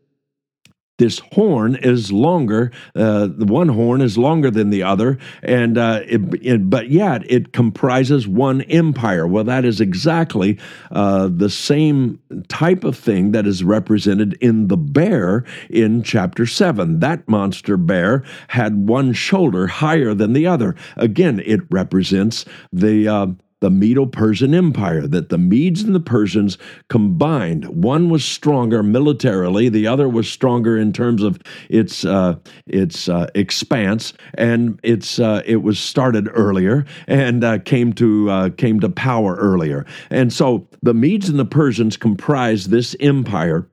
this 0.98 1.20
horn 1.34 1.76
is 1.76 2.12
longer. 2.14 2.72
Uh, 2.96 3.28
the 3.28 3.46
one 3.46 3.68
horn 3.68 4.00
is 4.00 4.18
longer 4.18 4.50
than 4.50 4.70
the 4.70 4.84
other, 4.84 5.18
and 5.44 5.78
uh, 5.78 6.00
it, 6.08 6.22
it, 6.42 6.70
but 6.70 6.90
yet 6.90 7.30
it 7.30 7.52
comprises 7.52 8.30
one 8.30 8.62
empire. 8.62 9.28
Well, 9.28 9.44
that 9.44 9.66
is 9.66 9.82
exactly 9.82 10.58
uh, 10.92 11.28
the 11.30 11.50
same 11.50 12.20
type 12.48 12.86
of 12.86 12.98
thing 12.98 13.34
that 13.34 13.46
is 13.46 13.62
represented 13.62 14.38
in 14.40 14.70
the 14.70 14.78
bear 14.78 15.44
in 15.70 16.02
chapter 16.02 16.46
seven. 16.46 17.00
That 17.02 17.28
monster 17.28 17.76
bear 17.76 18.24
had 18.48 18.88
one 18.88 19.12
shoulder 19.12 19.68
higher 19.68 20.14
than 20.14 20.32
the 20.32 20.48
other. 20.48 20.76
Again, 20.96 21.42
it 21.46 21.60
represents 21.70 22.46
the 22.72 23.08
uh, 23.08 23.28
the 23.66 23.72
Medo 23.72 24.06
Persian 24.06 24.54
Empire, 24.54 25.08
that 25.08 25.30
the 25.30 25.40
Medes 25.40 25.82
and 25.82 25.96
the 25.96 26.00
Persians 26.00 26.60
combined. 26.88 27.66
One 27.66 28.12
was 28.12 28.24
stronger 28.24 28.84
militarily, 28.84 29.70
the 29.70 29.88
other 29.88 30.08
was 30.08 30.30
stronger 30.30 30.78
in 30.78 30.94
terms 30.94 31.24
of 31.24 31.40
its 31.68 32.06
uh, 32.06 32.36
its 32.68 33.10
uh, 33.10 33.26
expanse, 33.34 34.14
and 34.36 34.80
it's 34.84 35.18
uh, 35.18 35.42
it 35.48 35.64
was 35.64 35.80
started 35.80 36.30
earlier 36.32 36.86
and 37.08 37.44
uh, 37.44 37.58
came 37.58 37.92
to 37.94 38.30
uh, 38.30 38.50
came 38.52 38.80
to 38.82 38.90
power 38.90 39.34
earlier. 39.34 39.84
And 40.12 40.32
so 40.32 40.68
the 40.84 40.94
Medes 40.94 41.28
and 41.28 41.40
the 41.40 41.44
Persians 41.46 41.98
comprised 41.98 42.70
this 42.70 42.96
empire 43.00 43.68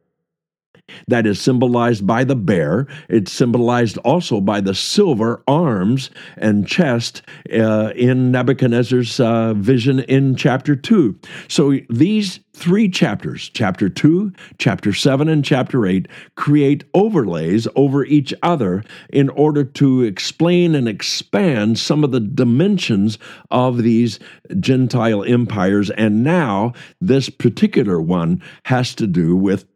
that 1.09 1.27
is 1.27 1.41
symbolized 1.41 2.07
by 2.07 2.25
the 2.25 2.37
bear. 2.37 2.87
It's 3.09 3.33
symbolized 3.33 3.99
also 3.99 4.41
by 4.41 4.61
the 4.61 4.75
silver 4.75 5.43
arms 5.47 6.11
and 6.37 6.67
chest 6.67 7.23
uh, 7.53 7.93
in 7.97 8.31
Nebuchadnezzar's 8.31 9.19
uh, 9.21 9.55
vision 9.55 10.01
in 10.01 10.37
chapter 10.37 10.77
2. 10.77 11.19
So 11.49 11.79
these 11.89 12.41
three 12.55 12.89
chapters, 12.89 13.49
chapter 13.49 13.89
2, 13.89 14.33
chapter 14.59 14.93
7, 14.93 15.29
and 15.29 15.45
chapter 15.45 15.87
8, 15.87 16.07
create 16.37 16.85
overlays 16.95 17.67
over 17.75 18.05
each 18.05 18.35
other 18.43 18.85
in 19.11 19.29
order 19.31 19.65
to 19.65 20.03
explain 20.03 20.75
and 20.75 20.87
expand 20.87 21.79
some 21.79 22.05
of 22.05 22.13
the 22.13 22.21
dimensions 22.21 23.19
of 23.51 23.79
these 23.79 24.19
Gentile 24.61 25.25
empires. 25.25 25.91
And 25.91 26.23
now, 26.23 26.73
this 27.01 27.31
particular 27.31 28.01
one 28.01 28.43
has 28.65 28.95
to 28.97 29.07
do 29.07 29.35
with 29.35 29.67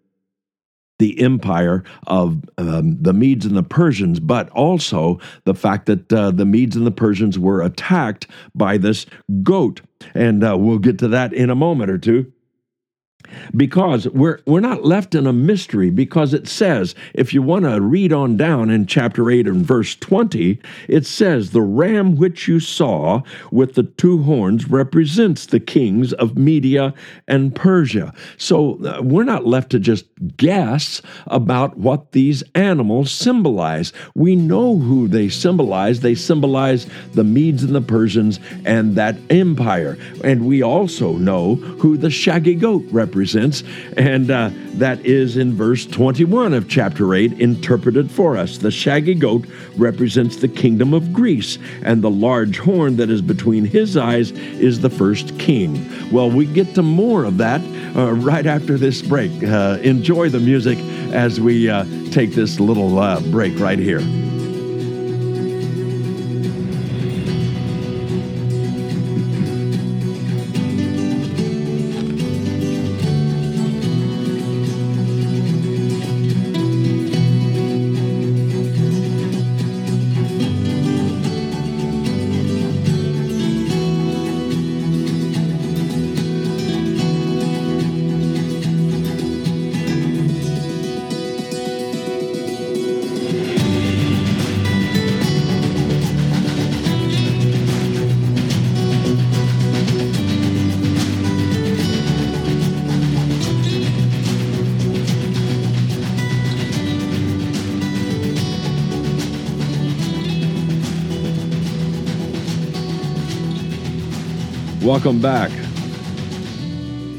the 0.99 1.21
empire 1.21 1.85
of 2.07 2.43
um, 2.59 2.97
the 3.01 3.13
Medes 3.13 3.47
and 3.47 3.57
the 3.57 3.63
Persians, 3.63 4.21
but 4.21 4.49
also 4.51 5.21
the 5.45 5.55
fact 5.55 5.87
that 5.87 6.13
uh, 6.13 6.31
the 6.31 6.47
Medes 6.47 6.77
and 6.77 6.87
the 6.87 6.91
Persians 6.91 7.39
were 7.39 7.63
attacked 7.63 8.27
by 8.55 8.79
this 8.79 9.07
goat. 9.43 9.81
And 10.15 10.45
uh, 10.45 10.57
we'll 10.59 10.79
get 10.79 10.99
to 11.01 11.09
that 11.09 11.33
in 11.33 11.51
a 11.51 11.55
moment 11.55 11.91
or 11.91 11.99
two 11.99 12.33
because 13.55 14.09
we're 14.09 14.41
we're 14.47 14.61
not 14.61 14.85
left 14.85 15.15
in 15.15 15.27
a 15.27 15.33
mystery 15.33 15.91
because 15.91 16.35
it 16.35 16.49
says 16.49 16.95
if 17.15 17.33
you 17.35 17.43
want 17.43 17.65
to 17.65 17.81
read 17.81 18.13
on 18.13 18.37
down 18.37 18.71
in 18.71 18.87
chapter 18.87 19.31
8 19.31 19.47
and 19.47 19.65
verse 19.65 19.95
20 19.97 20.59
it 20.89 21.07
says 21.07 21.51
the 21.51 21.63
ram 21.63 22.17
which 22.17 22.49
you 22.49 22.61
saw 22.61 23.23
with 23.51 23.75
the 23.75 23.83
two 23.83 24.23
horns 24.23 24.69
represents 24.69 25.47
the 25.47 25.61
kings 25.61 26.13
of 26.15 26.37
Media 26.37 26.95
and 27.27 27.55
Persia. 27.55 28.13
So 28.37 28.85
uh, 28.85 29.03
we're 29.03 29.25
not 29.25 29.47
left 29.47 29.71
to 29.71 29.79
just 29.79 30.07
guess 30.37 31.03
about 31.27 31.77
what 31.79 32.13
these 32.13 32.43
animals 32.55 33.11
symbolize. 33.11 33.93
We 34.15 34.37
know 34.37 34.79
who 34.79 35.09
they 35.09 35.29
symbolize. 35.29 36.01
They 36.01 36.15
symbolize 36.15 36.87
the 37.15 37.25
Medes 37.25 37.63
and 37.63 37.75
the 37.75 37.81
Persians 37.81 38.41
and 38.65 38.97
that 38.97 39.17
empire. 39.31 39.99
And 40.25 40.47
we 40.47 40.63
also 40.63 41.13
know 41.13 41.57
who 41.57 41.97
the 41.97 42.11
shaggy 42.11 42.55
goat 42.55 42.85
represents 42.91 43.16
represents, 43.17 43.65
and 43.97 44.31
uh, 44.31 44.51
that 44.75 45.05
is 45.07 45.39
in 45.39 45.55
verse 45.55 45.87
21 45.87 46.53
of 46.53 46.69
chapter 46.69 47.15
8, 47.15 47.41
interpreted 47.41 48.11
for 48.11 48.37
us. 48.37 48.59
The 48.59 48.71
shaggy 48.71 49.15
goat 49.15 49.47
represents 49.77 50.37
the 50.37 50.49
kingdom 50.49 50.93
of 50.93 51.15
Greece, 51.15 51.59
and 51.83 52.03
the 52.03 52.11
large 52.11 52.59
horn 52.59 52.97
that 52.97 53.09
is 53.09 53.23
between 53.23 53.65
his 53.65 53.97
eyes 53.97 54.33
is 54.33 54.81
the 54.81 54.91
first 54.91 55.39
king. 55.39 56.13
Well, 56.13 56.31
we 56.31 56.45
get 56.45 56.75
to 56.75 56.83
more 56.83 57.25
of 57.25 57.39
that 57.39 57.63
uh, 57.97 58.13
right 58.13 58.45
after 58.45 58.77
this 58.77 59.01
break. 59.01 59.33
Uh, 59.43 59.79
enjoy 59.83 60.29
the 60.29 60.41
music 60.41 60.79
as 61.15 61.41
we 61.41 61.71
uh, 61.71 61.87
take 62.11 62.33
this 62.33 62.61
little 62.61 62.99
uh, 62.99 63.21
break 63.31 63.59
right 63.59 63.79
here. 63.79 64.01
Welcome 114.87 115.21
back. 115.21 115.51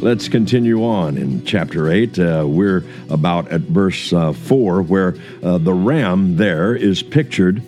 Let's 0.01 0.29
continue 0.29 0.85
on 0.85 1.17
in 1.17 1.43
chapter 1.43 1.91
8. 1.91 2.17
Uh, 2.17 2.45
we're 2.47 2.85
about 3.09 3.49
at 3.49 3.59
verse 3.59 4.13
uh, 4.13 4.31
4, 4.31 4.83
where 4.83 5.15
uh, 5.43 5.57
the 5.57 5.73
ram 5.73 6.37
there 6.37 6.73
is 6.73 7.03
pictured 7.03 7.61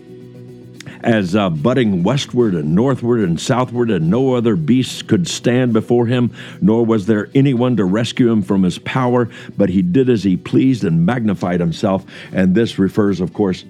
as 1.02 1.36
uh, 1.36 1.50
butting 1.50 2.04
westward 2.04 2.54
and 2.54 2.76
northward 2.76 3.20
and 3.20 3.42
southward, 3.42 3.92
and 3.92 4.10
no 4.10 4.36
other 4.36 4.56
beast 4.56 5.10
could 5.10 5.28
stand 5.28 5.74
before 5.74 6.06
him, 6.06 6.34
nor 6.62 6.86
was 6.86 7.06
there 7.06 7.30
anyone 7.36 7.76
to 7.76 7.84
rescue 7.84 8.32
him 8.32 8.42
from 8.42 8.64
his 8.64 8.80
power, 8.80 9.30
but 9.58 9.68
he 9.68 9.82
did 9.82 10.10
as 10.10 10.24
he 10.24 10.38
pleased 10.38 10.86
and 10.86 11.06
magnified 11.06 11.60
himself. 11.60 12.06
And 12.32 12.56
this 12.56 12.80
refers, 12.80 13.20
of 13.20 13.34
course, 13.34 13.66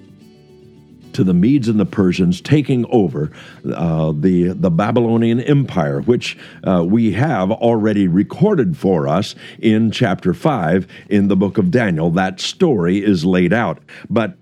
to 1.14 1.24
the 1.24 1.34
Medes 1.34 1.68
and 1.68 1.78
the 1.78 1.86
Persians 1.86 2.40
taking 2.40 2.86
over 2.86 3.30
uh, 3.72 4.12
the 4.12 4.48
the 4.48 4.70
Babylonian 4.70 5.40
Empire, 5.40 6.00
which 6.00 6.38
uh, 6.64 6.84
we 6.86 7.12
have 7.12 7.50
already 7.50 8.08
recorded 8.08 8.76
for 8.76 9.08
us 9.08 9.34
in 9.58 9.90
chapter 9.90 10.34
five 10.34 10.86
in 11.08 11.28
the 11.28 11.36
book 11.36 11.58
of 11.58 11.70
Daniel. 11.70 12.10
That 12.10 12.40
story 12.40 13.04
is 13.04 13.24
laid 13.24 13.52
out, 13.52 13.78
but 14.08 14.36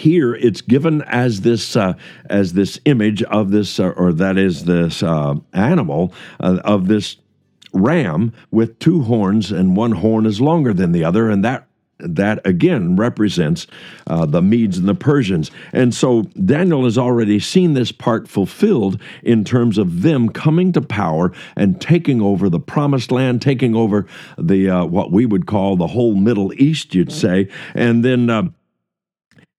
here 0.00 0.34
it's 0.34 0.62
given 0.62 1.02
as 1.02 1.42
this 1.42 1.76
uh, 1.76 1.94
as 2.28 2.54
this 2.54 2.80
image 2.86 3.22
of 3.24 3.50
this 3.50 3.78
uh, 3.78 3.90
or 3.90 4.12
that 4.14 4.38
is 4.38 4.64
this 4.64 5.02
uh, 5.02 5.34
animal 5.52 6.12
uh, 6.40 6.58
of 6.64 6.88
this 6.88 7.16
ram 7.72 8.32
with 8.50 8.78
two 8.78 9.02
horns 9.02 9.52
and 9.52 9.76
one 9.76 9.92
horn 9.92 10.26
is 10.26 10.40
longer 10.40 10.72
than 10.72 10.92
the 10.92 11.04
other 11.04 11.30
and 11.30 11.44
that 11.44 11.66
that 12.02 12.44
again 12.46 12.96
represents 12.96 13.66
uh, 14.06 14.26
the 14.26 14.42
Medes 14.42 14.78
and 14.78 14.88
the 14.88 14.94
Persians. 14.94 15.50
And 15.72 15.94
so 15.94 16.22
Daniel 16.44 16.84
has 16.84 16.98
already 16.98 17.38
seen 17.40 17.74
this 17.74 17.92
part 17.92 18.28
fulfilled 18.28 19.00
in 19.22 19.44
terms 19.44 19.78
of 19.78 20.02
them 20.02 20.28
coming 20.28 20.72
to 20.72 20.80
power 20.80 21.32
and 21.56 21.80
taking 21.80 22.20
over 22.20 22.48
the 22.48 22.60
promised 22.60 23.12
land, 23.12 23.42
taking 23.42 23.74
over 23.74 24.06
the 24.38 24.68
uh, 24.68 24.84
what 24.84 25.10
we 25.12 25.26
would 25.26 25.46
call 25.46 25.76
the 25.76 25.88
whole 25.88 26.14
Middle 26.14 26.52
East, 26.54 26.94
you'd 26.94 27.12
say. 27.12 27.48
And 27.74 28.04
then 28.04 28.30
uh, 28.30 28.48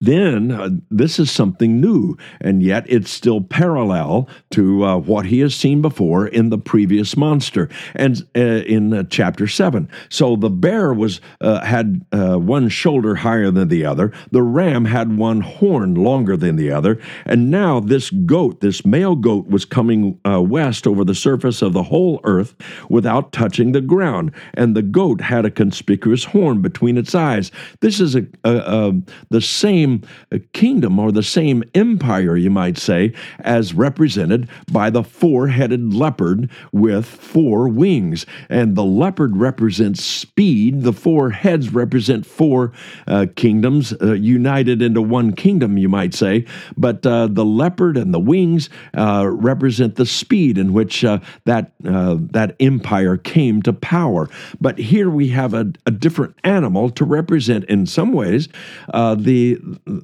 then 0.02 0.52
uh, 0.52 0.70
this 0.90 1.20
is 1.20 1.30
something 1.30 1.80
new, 1.80 2.18
and 2.42 2.64
yet 2.64 2.86
it's 2.90 3.12
still 3.12 3.40
parallel 3.40 4.28
to 4.50 4.84
uh, 4.84 4.98
what 4.98 5.28
he 5.28 5.40
has 5.40 5.54
seen 5.54 5.82
before 5.82 6.28
in 6.28 6.50
the 6.50 6.58
previous 6.58 7.16
monster 7.16 7.70
and 7.94 8.28
uh, 8.36 8.64
in 8.66 8.94
uh, 8.94 9.04
chapter 9.10 9.48
seven. 9.48 9.88
So 10.10 10.36
the 10.36 10.50
bear 10.50 10.92
was 10.94 11.22
uh, 11.40 11.64
had 11.64 12.04
uh, 12.12 12.38
one 12.38 12.70
shoulder 12.70 13.16
higher 13.16 13.52
than 13.52 13.68
the 13.68 13.86
other. 13.86 14.12
The 14.32 14.42
ram 14.42 14.86
had 14.86 15.18
one 15.18 15.42
horn 15.42 15.94
longer 15.94 16.36
than 16.36 16.56
the 16.56 16.72
other, 16.72 17.00
and 17.26 17.52
now 17.52 17.80
this 17.80 18.10
goat, 18.10 18.62
this 18.62 18.84
male 18.84 19.16
goat, 19.16 19.48
was 19.48 19.66
coming 19.66 20.20
west 20.26 20.88
over 20.88 21.04
the 21.04 21.14
surface 21.14 21.62
of 21.62 21.74
the 21.74 21.84
whole 21.84 22.20
earth 22.24 22.56
without 22.90 23.32
touching 23.32 23.72
the 23.72 23.82
ground, 23.82 24.32
and 24.56 24.76
the 24.76 24.82
goat 24.82 25.22
had 25.22 25.46
a 25.46 25.52
conspicuous 25.52 26.24
horn 26.24 26.62
between 26.62 26.98
its 26.98 27.14
eyes. 27.14 27.52
This 27.82 28.00
is 28.00 28.16
a, 28.16 28.26
a, 28.44 28.56
a 28.56 29.02
the 29.30 29.42
same 29.42 29.91
same 29.92 30.08
uh, 30.32 30.38
kingdom 30.54 31.00
or 31.00 31.12
the 31.12 31.24
same 31.24 31.64
empire, 31.76 32.36
you 32.36 32.50
might 32.50 32.78
say, 32.78 33.14
as 33.40 33.74
represented 33.74 34.50
by 34.72 34.90
the 34.90 35.04
four 35.04 35.48
headed 35.48 35.94
leopard 35.94 36.50
with 36.72 37.06
four 37.06 37.68
wings. 37.68 38.26
And 38.50 38.76
the 38.76 38.84
leopard 38.84 39.38
represents 39.38 40.04
speed, 40.04 40.84
the 40.84 40.94
four 40.94 41.32
heads 41.32 41.74
represent 41.74 42.26
four 42.26 42.72
uh, 43.08 43.28
kingdoms 43.36 43.94
uh, 44.02 44.14
united 44.14 44.82
into 44.82 45.02
one 45.02 45.34
kingdom, 45.34 45.78
you 45.78 45.90
might 45.90 46.14
say. 46.14 46.46
But 46.78 47.06
uh, 47.06 47.28
the 47.28 47.46
leopard 47.46 47.98
and 47.98 48.14
the 48.14 48.20
wings 48.20 48.70
uh, 48.94 49.28
represent 49.28 49.96
the 49.96 50.06
speed 50.06 50.58
in 50.58 50.74
which 50.74 51.04
uh, 51.04 51.20
that, 51.46 51.72
that 51.80 52.56
empire 52.60 53.18
came 53.18 53.62
to 53.64 53.74
power. 53.74 54.30
But 54.60 54.78
here 54.78 55.10
we 55.10 55.30
have 55.30 55.54
a, 55.54 55.72
a 55.86 55.92
different 55.92 56.36
animal 56.44 56.90
to 56.92 57.06
represent, 57.06 57.66
in 57.66 57.86
some 57.86 58.14
ways, 58.14 58.48
the 58.92 59.60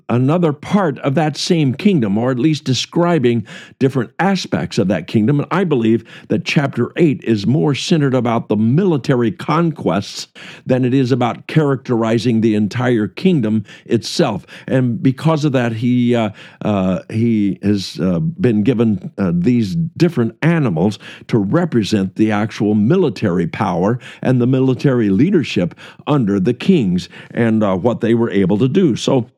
another 0.10 0.54
part 0.54 1.00
of 1.00 1.16
that 1.16 1.38
same 1.38 1.74
kingdom, 1.74 2.18
or 2.18 2.32
at 2.32 2.40
least 2.40 2.64
describing 2.64 3.46
different 3.80 4.12
aspects 4.20 4.78
of 4.78 4.88
that 4.88 5.08
kingdom. 5.08 5.40
And 5.40 5.48
I 5.52 5.64
believe 5.64 6.04
that 6.30 6.46
chapter 6.46 6.92
8 6.96 7.24
is 7.24 7.46
more 7.46 7.76
centered 7.76 8.14
about 8.14 8.50
the 8.50 8.58
military 8.58 9.32
conquests 9.32 10.28
than 10.66 10.86
it 10.86 10.94
is 10.94 11.12
about 11.12 11.48
characterizing 11.48 12.42
the 12.42 12.56
entire 12.56 13.08
kingdom 13.08 13.64
itself. 13.86 14.46
And 14.68 15.02
because 15.02 15.46
of 15.46 15.52
that, 15.54 15.74
he, 15.74 16.16
uh, 16.16 16.32
uh, 16.62 17.02
he 17.10 17.60
has 17.64 18.00
uh, 18.00 18.20
been 18.20 18.64
given 18.64 19.12
uh, 19.18 19.32
these 19.34 19.76
different 19.76 20.38
animals 20.42 21.00
to 21.28 21.38
represent 21.38 22.16
the 22.16 22.32
actual 22.32 22.76
military 22.76 23.48
power 23.48 24.00
and 24.22 24.42
the 24.42 24.48
military 24.48 25.10
leadership 25.10 25.76
under 26.08 26.40
the 26.40 26.54
kings 26.54 27.10
and 27.32 27.64
uh, 27.64 27.76
what 27.76 28.02
they 28.02 28.14
were 28.14 28.30
able 28.30 28.58
to 28.58 28.68
do. 28.68 28.96
So, 28.96 29.30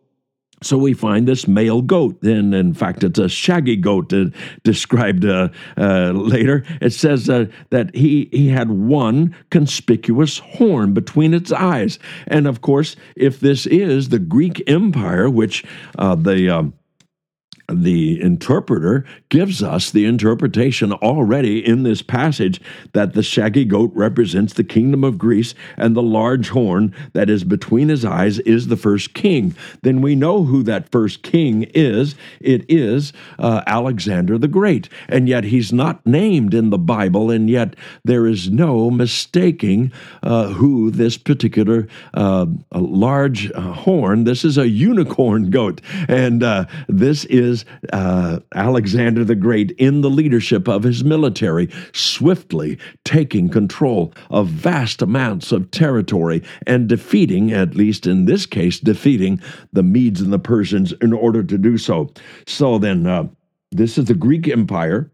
so 0.61 0.77
we 0.77 0.93
find 0.93 1.27
this 1.27 1.47
male 1.47 1.81
goat, 1.81 2.21
and 2.23 2.53
in 2.53 2.73
fact, 2.73 3.03
it's 3.03 3.19
a 3.19 3.29
shaggy 3.29 3.75
goat 3.75 4.11
uh, 4.13 4.25
described 4.63 5.25
uh, 5.25 5.49
uh, 5.77 6.11
later. 6.11 6.63
It 6.81 6.91
says 6.91 7.29
uh, 7.29 7.45
that 7.69 7.95
he 7.95 8.29
he 8.31 8.49
had 8.49 8.69
one 8.69 9.35
conspicuous 9.51 10.39
horn 10.39 10.93
between 10.93 11.33
its 11.33 11.51
eyes, 11.51 11.99
and 12.27 12.47
of 12.47 12.61
course, 12.61 12.95
if 13.15 13.39
this 13.39 13.65
is 13.67 14.09
the 14.09 14.19
Greek 14.19 14.61
Empire, 14.67 15.29
which 15.29 15.63
uh, 15.97 16.15
the 16.15 16.49
um, 16.49 16.73
the 17.71 18.21
interpreter 18.21 19.05
gives 19.29 19.61
us 19.61 19.91
the 19.91 20.05
interpretation 20.05 20.91
already 20.93 21.65
in 21.65 21.83
this 21.83 22.01
passage 22.01 22.61
that 22.93 23.13
the 23.13 23.23
shaggy 23.23 23.65
goat 23.65 23.91
represents 23.93 24.53
the 24.53 24.63
kingdom 24.63 25.03
of 25.03 25.17
Greece 25.17 25.53
and 25.77 25.95
the 25.95 26.03
large 26.03 26.49
horn 26.49 26.93
that 27.13 27.29
is 27.29 27.43
between 27.43 27.89
his 27.89 28.03
eyes 28.05 28.39
is 28.39 28.67
the 28.67 28.77
first 28.77 29.13
king. 29.13 29.55
Then 29.81 30.01
we 30.01 30.15
know 30.15 30.43
who 30.43 30.63
that 30.63 30.91
first 30.91 31.23
king 31.23 31.63
is. 31.73 32.15
It 32.39 32.65
is 32.69 33.13
uh, 33.37 33.61
Alexander 33.67 34.37
the 34.37 34.47
Great. 34.47 34.89
And 35.07 35.27
yet 35.27 35.43
he's 35.45 35.71
not 35.71 36.05
named 36.05 36.53
in 36.53 36.69
the 36.69 36.77
Bible, 36.77 37.31
and 37.31 37.49
yet 37.49 37.75
there 38.03 38.25
is 38.27 38.49
no 38.49 38.89
mistaking 38.89 39.91
uh, 40.23 40.47
who 40.49 40.91
this 40.91 41.17
particular 41.17 41.87
uh, 42.13 42.45
large 42.73 43.51
uh, 43.51 43.73
horn, 43.73 44.23
this 44.23 44.43
is 44.43 44.57
a 44.57 44.67
unicorn 44.67 45.49
goat. 45.49 45.81
And 46.07 46.43
uh, 46.43 46.65
this 46.87 47.25
is 47.25 47.58
uh, 47.93 48.39
Alexander 48.55 49.23
the 49.23 49.35
Great 49.35 49.71
in 49.71 50.01
the 50.01 50.09
leadership 50.09 50.67
of 50.67 50.83
his 50.83 51.03
military, 51.03 51.69
swiftly 51.93 52.77
taking 53.05 53.49
control 53.49 54.13
of 54.29 54.47
vast 54.47 55.01
amounts 55.01 55.51
of 55.51 55.71
territory 55.71 56.43
and 56.67 56.87
defeating, 56.87 57.51
at 57.51 57.75
least 57.75 58.07
in 58.07 58.25
this 58.25 58.45
case, 58.45 58.79
defeating 58.79 59.41
the 59.73 59.83
Medes 59.83 60.21
and 60.21 60.33
the 60.33 60.39
Persians 60.39 60.93
in 61.01 61.13
order 61.13 61.43
to 61.43 61.57
do 61.57 61.77
so. 61.77 62.11
So 62.45 62.77
then, 62.77 63.07
uh, 63.07 63.27
this 63.71 63.97
is 63.97 64.05
the 64.05 64.15
Greek 64.15 64.47
Empire. 64.47 65.11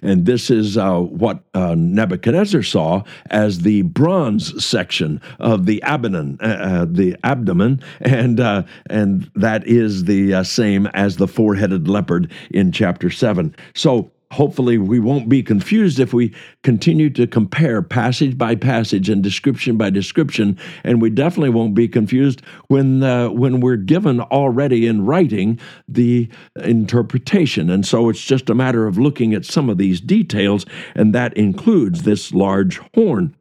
And 0.00 0.26
this 0.26 0.50
is 0.50 0.76
uh, 0.76 1.00
what 1.00 1.42
uh, 1.54 1.74
Nebuchadnezzar 1.76 2.62
saw 2.62 3.02
as 3.30 3.60
the 3.60 3.82
bronze 3.82 4.64
section 4.64 5.20
of 5.38 5.66
the 5.66 5.82
abdomen, 5.82 6.38
uh, 6.40 6.46
uh 6.46 6.86
the 6.88 7.16
abdomen, 7.24 7.82
and 8.00 8.40
uh, 8.40 8.62
and 8.88 9.30
that 9.34 9.66
is 9.66 10.04
the 10.04 10.34
uh, 10.34 10.42
same 10.42 10.86
as 10.88 11.16
the 11.16 11.28
four-headed 11.28 11.88
leopard 11.88 12.30
in 12.50 12.72
chapter 12.72 13.10
seven. 13.10 13.54
So 13.74 14.12
hopefully 14.32 14.78
we 14.78 14.98
won't 14.98 15.28
be 15.28 15.42
confused 15.42 16.00
if 16.00 16.12
we 16.12 16.34
continue 16.62 17.10
to 17.10 17.26
compare 17.26 17.82
passage 17.82 18.36
by 18.38 18.54
passage 18.54 19.08
and 19.08 19.22
description 19.22 19.76
by 19.76 19.90
description 19.90 20.58
and 20.84 21.02
we 21.02 21.10
definitely 21.10 21.50
won't 21.50 21.74
be 21.74 21.86
confused 21.86 22.40
when 22.68 23.02
uh, 23.02 23.28
when 23.28 23.60
we're 23.60 23.76
given 23.76 24.20
already 24.20 24.86
in 24.86 25.04
writing 25.04 25.58
the 25.86 26.28
interpretation. 26.56 27.68
And 27.68 27.86
so 27.86 28.08
it's 28.08 28.24
just 28.24 28.48
a 28.48 28.54
matter 28.54 28.86
of 28.86 28.98
looking 28.98 29.34
at 29.34 29.44
some 29.44 29.68
of 29.68 29.78
these 29.78 30.00
details 30.00 30.64
and 30.94 31.14
that 31.14 31.36
includes 31.36 32.02
this 32.02 32.32
large 32.32 32.80
horn 32.94 33.36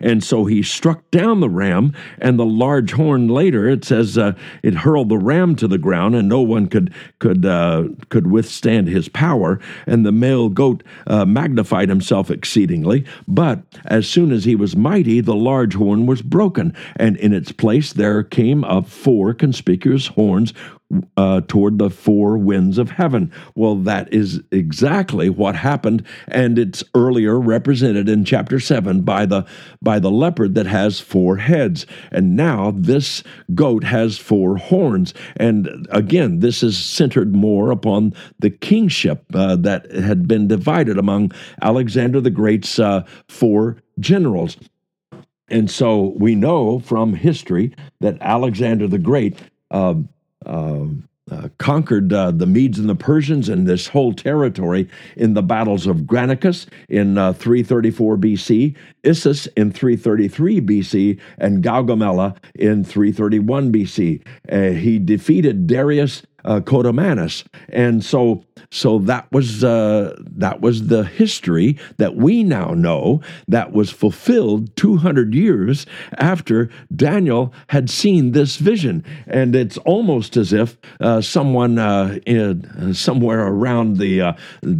and 0.00 0.22
so 0.22 0.44
he 0.44 0.62
struck 0.62 1.08
down 1.10 1.40
the 1.40 1.48
ram, 1.48 1.94
and 2.18 2.38
the 2.38 2.46
large 2.46 2.92
horn 2.92 3.28
later, 3.28 3.68
it 3.68 3.84
says, 3.84 4.16
uh, 4.18 4.32
it 4.62 4.74
hurled 4.74 5.08
the 5.08 5.18
ram 5.18 5.56
to 5.56 5.68
the 5.68 5.78
ground, 5.78 6.14
and 6.14 6.28
no 6.28 6.40
one 6.40 6.66
could 6.66 6.92
could 7.18 7.44
uh, 7.44 7.84
could 8.08 8.26
withstand 8.28 8.88
his 8.88 9.08
power. 9.08 9.60
And 9.86 10.04
the 10.04 10.12
male 10.12 10.48
goat 10.48 10.82
uh, 11.06 11.24
magnified 11.24 11.88
himself 11.88 12.30
exceedingly. 12.30 13.04
But 13.26 13.62
as 13.84 14.08
soon 14.08 14.32
as 14.32 14.44
he 14.44 14.54
was 14.54 14.76
mighty, 14.76 15.20
the 15.20 15.34
large 15.34 15.74
horn 15.74 16.06
was 16.06 16.22
broken, 16.22 16.74
and 16.96 17.16
in 17.16 17.32
its 17.32 17.52
place 17.52 17.92
there 17.92 18.22
came 18.22 18.64
up 18.64 18.86
four 18.86 19.34
conspicuous 19.34 20.08
horns 20.08 20.52
uh, 21.16 21.40
toward 21.42 21.78
the 21.78 21.90
four 21.90 22.36
winds 22.36 22.78
of 22.78 22.90
heaven. 22.90 23.32
Well, 23.54 23.76
that 23.76 24.12
is 24.12 24.40
exactly 24.50 25.30
what 25.30 25.54
happened, 25.56 26.04
and 26.28 26.58
it's 26.58 26.82
earlier 26.94 27.38
represented 27.38 28.08
in 28.08 28.24
chapter 28.24 28.58
seven 28.58 29.02
by 29.02 29.26
the 29.26 29.46
by 29.80 29.98
the 29.98 30.10
leopard 30.10 30.54
that 30.54 30.66
has 30.66 31.00
four 31.00 31.36
heads, 31.36 31.86
and 32.10 32.36
now 32.36 32.72
this 32.76 33.22
goat 33.54 33.84
has 33.84 34.18
four 34.18 34.56
horns. 34.56 35.14
And 35.36 35.86
again, 35.90 36.40
this 36.40 36.62
is 36.62 36.78
centered 36.78 37.34
more 37.34 37.70
upon 37.70 38.14
the 38.38 38.50
kingship 38.50 39.24
uh, 39.34 39.56
that 39.56 39.90
had 39.92 40.26
been 40.26 40.48
divided 40.48 40.98
among 40.98 41.32
Alexander 41.62 42.20
the 42.20 42.30
Great's 42.30 42.78
uh, 42.78 43.04
four 43.28 43.76
generals. 43.98 44.56
And 45.48 45.70
so 45.70 46.14
we 46.16 46.34
know 46.34 46.78
from 46.78 47.14
history 47.14 47.74
that 48.00 48.16
Alexander 48.20 48.86
the 48.86 48.98
Great. 48.98 49.36
Um, 50.46 51.08
uh, 51.30 51.48
conquered 51.58 52.12
uh, 52.12 52.30
the 52.32 52.46
Medes 52.46 52.78
and 52.78 52.88
the 52.88 52.94
Persians 52.94 53.48
and 53.48 53.66
this 53.66 53.86
whole 53.86 54.12
territory 54.12 54.88
in 55.16 55.34
the 55.34 55.42
battles 55.42 55.86
of 55.86 55.98
Granicus 55.98 56.66
in 56.88 57.18
uh, 57.18 57.32
334 57.34 58.16
BC, 58.16 58.76
Issus 59.04 59.46
in 59.56 59.70
333 59.70 60.60
BC, 60.60 61.20
and 61.38 61.62
Gaugamela 61.62 62.36
in 62.56 62.82
331 62.84 63.72
BC. 63.72 64.26
Uh, 64.50 64.76
he 64.76 64.98
defeated 64.98 65.66
Darius 65.66 66.22
uh, 66.44 66.60
Codomanus, 66.60 67.44
and 67.68 68.04
so 68.04 68.44
so 68.72 68.98
that 69.00 69.30
was 69.32 69.64
uh, 69.64 70.14
that 70.20 70.60
was 70.60 70.86
the 70.86 71.04
history 71.04 71.76
that 71.96 72.14
we 72.14 72.44
now 72.44 72.68
know 72.68 73.20
that 73.48 73.72
was 73.72 73.90
fulfilled 73.90 74.74
200 74.76 75.34
years 75.34 75.86
after 76.18 76.70
Daniel 76.94 77.52
had 77.68 77.90
seen 77.90 78.30
this 78.30 78.56
vision, 78.56 79.04
and 79.26 79.56
it's 79.56 79.76
almost 79.78 80.36
as 80.36 80.52
if 80.52 80.78
uh, 81.00 81.20
someone 81.20 81.78
uh, 81.78 82.20
in, 82.26 82.94
somewhere 82.94 83.44
around 83.44 83.96
the 83.96 84.20
uh, 84.20 84.32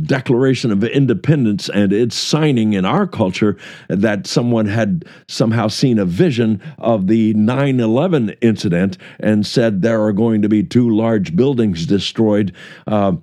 Declaration 0.02 0.70
of 0.70 0.84
Independence 0.84 1.68
and 1.68 1.92
its 1.92 2.14
signing 2.14 2.74
in 2.74 2.84
our 2.84 3.08
culture 3.08 3.56
that 3.88 4.24
someone 4.24 4.66
had 4.66 5.04
somehow 5.26 5.66
seen 5.66 5.98
a 5.98 6.04
vision 6.04 6.62
of 6.78 7.08
the 7.08 7.34
9/11 7.34 8.36
incident 8.40 8.98
and 9.18 9.44
said 9.44 9.82
there 9.82 10.00
are 10.04 10.12
going 10.12 10.42
to 10.42 10.48
be 10.48 10.62
two 10.62 10.88
large 10.90 11.34
buildings 11.34 11.86
destroyed 11.86 12.52
uh, 12.86 13.14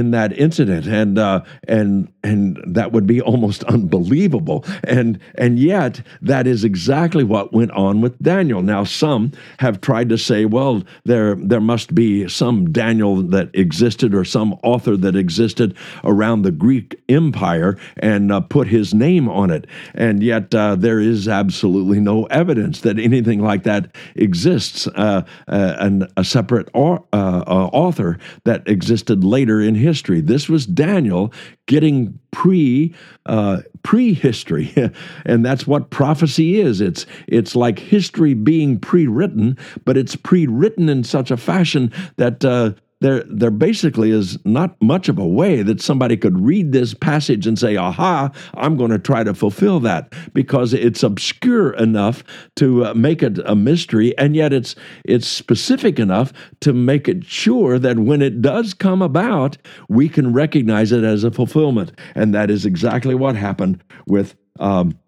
in 0.00 0.10
that 0.12 0.36
incident, 0.36 0.86
and 0.86 1.18
uh, 1.18 1.42
and 1.68 2.12
and 2.24 2.58
that 2.66 2.92
would 2.92 3.06
be 3.06 3.20
almost 3.20 3.62
unbelievable. 3.76 4.64
And 4.84 5.20
and 5.36 5.58
yet 5.58 6.00
that 6.22 6.46
is 6.46 6.64
exactly 6.64 7.22
what 7.22 7.52
went 7.52 7.70
on 7.72 8.00
with 8.00 8.20
Daniel. 8.20 8.62
Now 8.62 8.84
some 8.84 9.32
have 9.58 9.80
tried 9.80 10.08
to 10.08 10.18
say, 10.18 10.46
well, 10.46 10.82
there 11.04 11.34
there 11.36 11.60
must 11.60 11.94
be 11.94 12.28
some 12.28 12.72
Daniel 12.72 13.16
that 13.22 13.50
existed 13.54 14.14
or 14.14 14.24
some 14.24 14.54
author 14.62 14.96
that 14.96 15.14
existed 15.14 15.76
around 16.02 16.42
the 16.42 16.50
Greek 16.50 17.00
Empire 17.08 17.76
and 17.98 18.32
uh, 18.32 18.40
put 18.40 18.66
his 18.66 18.94
name 18.94 19.28
on 19.28 19.50
it. 19.50 19.66
And 19.94 20.22
yet 20.22 20.54
uh, 20.54 20.76
there 20.76 20.98
is 20.98 21.28
absolutely 21.28 22.00
no 22.00 22.24
evidence 22.24 22.80
that 22.80 22.98
anything 22.98 23.40
like 23.40 23.64
that 23.64 23.94
exists. 24.16 24.86
Uh, 24.88 25.22
uh 25.46 25.76
and 25.78 26.08
a 26.16 26.24
separate 26.24 26.68
or, 26.74 27.04
uh, 27.12 27.42
uh, 27.46 27.70
author 27.72 28.18
that 28.44 28.66
existed 28.68 29.24
later 29.24 29.60
in 29.60 29.74
history. 29.74 29.89
This 30.20 30.48
was 30.48 30.66
Daniel 30.66 31.32
getting 31.66 32.18
pre 32.30 32.94
uh, 33.26 33.62
prehistory, 33.82 34.72
and 35.26 35.44
that's 35.44 35.66
what 35.66 35.90
prophecy 35.90 36.60
is. 36.60 36.80
It's 36.80 37.06
it's 37.26 37.56
like 37.56 37.78
history 37.78 38.34
being 38.34 38.78
pre-written, 38.78 39.56
but 39.84 39.96
it's 39.96 40.16
pre-written 40.16 40.88
in 40.88 41.04
such 41.04 41.30
a 41.30 41.36
fashion 41.36 41.92
that 42.16 42.44
uh, 42.44 42.72
there 43.00 43.24
there 43.24 43.50
basically 43.50 44.10
is 44.10 44.38
not 44.44 44.80
much 44.82 45.08
of 45.08 45.18
a 45.18 45.26
way 45.26 45.62
that 45.62 45.80
somebody 45.80 46.16
could 46.16 46.38
read 46.38 46.72
this 46.72 46.94
passage 46.94 47.46
and 47.46 47.58
say, 47.58 47.76
"Aha, 47.76 48.30
I'm 48.54 48.76
going 48.76 48.90
to 48.90 48.98
try 48.98 49.24
to 49.24 49.34
fulfill 49.34 49.80
that," 49.80 50.14
because 50.34 50.74
it's 50.74 51.02
obscure 51.02 51.72
enough 51.74 52.22
to 52.56 52.86
uh, 52.86 52.94
make 52.94 53.22
it 53.22 53.38
a 53.44 53.56
mystery, 53.56 54.16
and 54.18 54.36
yet 54.36 54.52
it's 54.52 54.74
it's 55.04 55.26
specific 55.26 55.98
enough 55.98 56.32
to 56.60 56.72
make 56.72 57.08
it 57.08 57.24
sure 57.24 57.78
that 57.78 57.98
when 57.98 58.20
it 58.20 58.42
does 58.42 58.74
come 58.74 59.00
about, 59.02 59.56
we 59.88 60.08
can 60.08 60.32
recognize 60.32 60.92
it 60.92 61.04
as 61.04 61.24
a 61.24 61.30
fulfillment, 61.30 61.92
and 62.14 62.34
that 62.34 62.50
is 62.50 62.66
exactly 62.66 63.14
what 63.14 63.34
happened 63.34 63.82
with 64.06 64.36
um, 64.58 64.98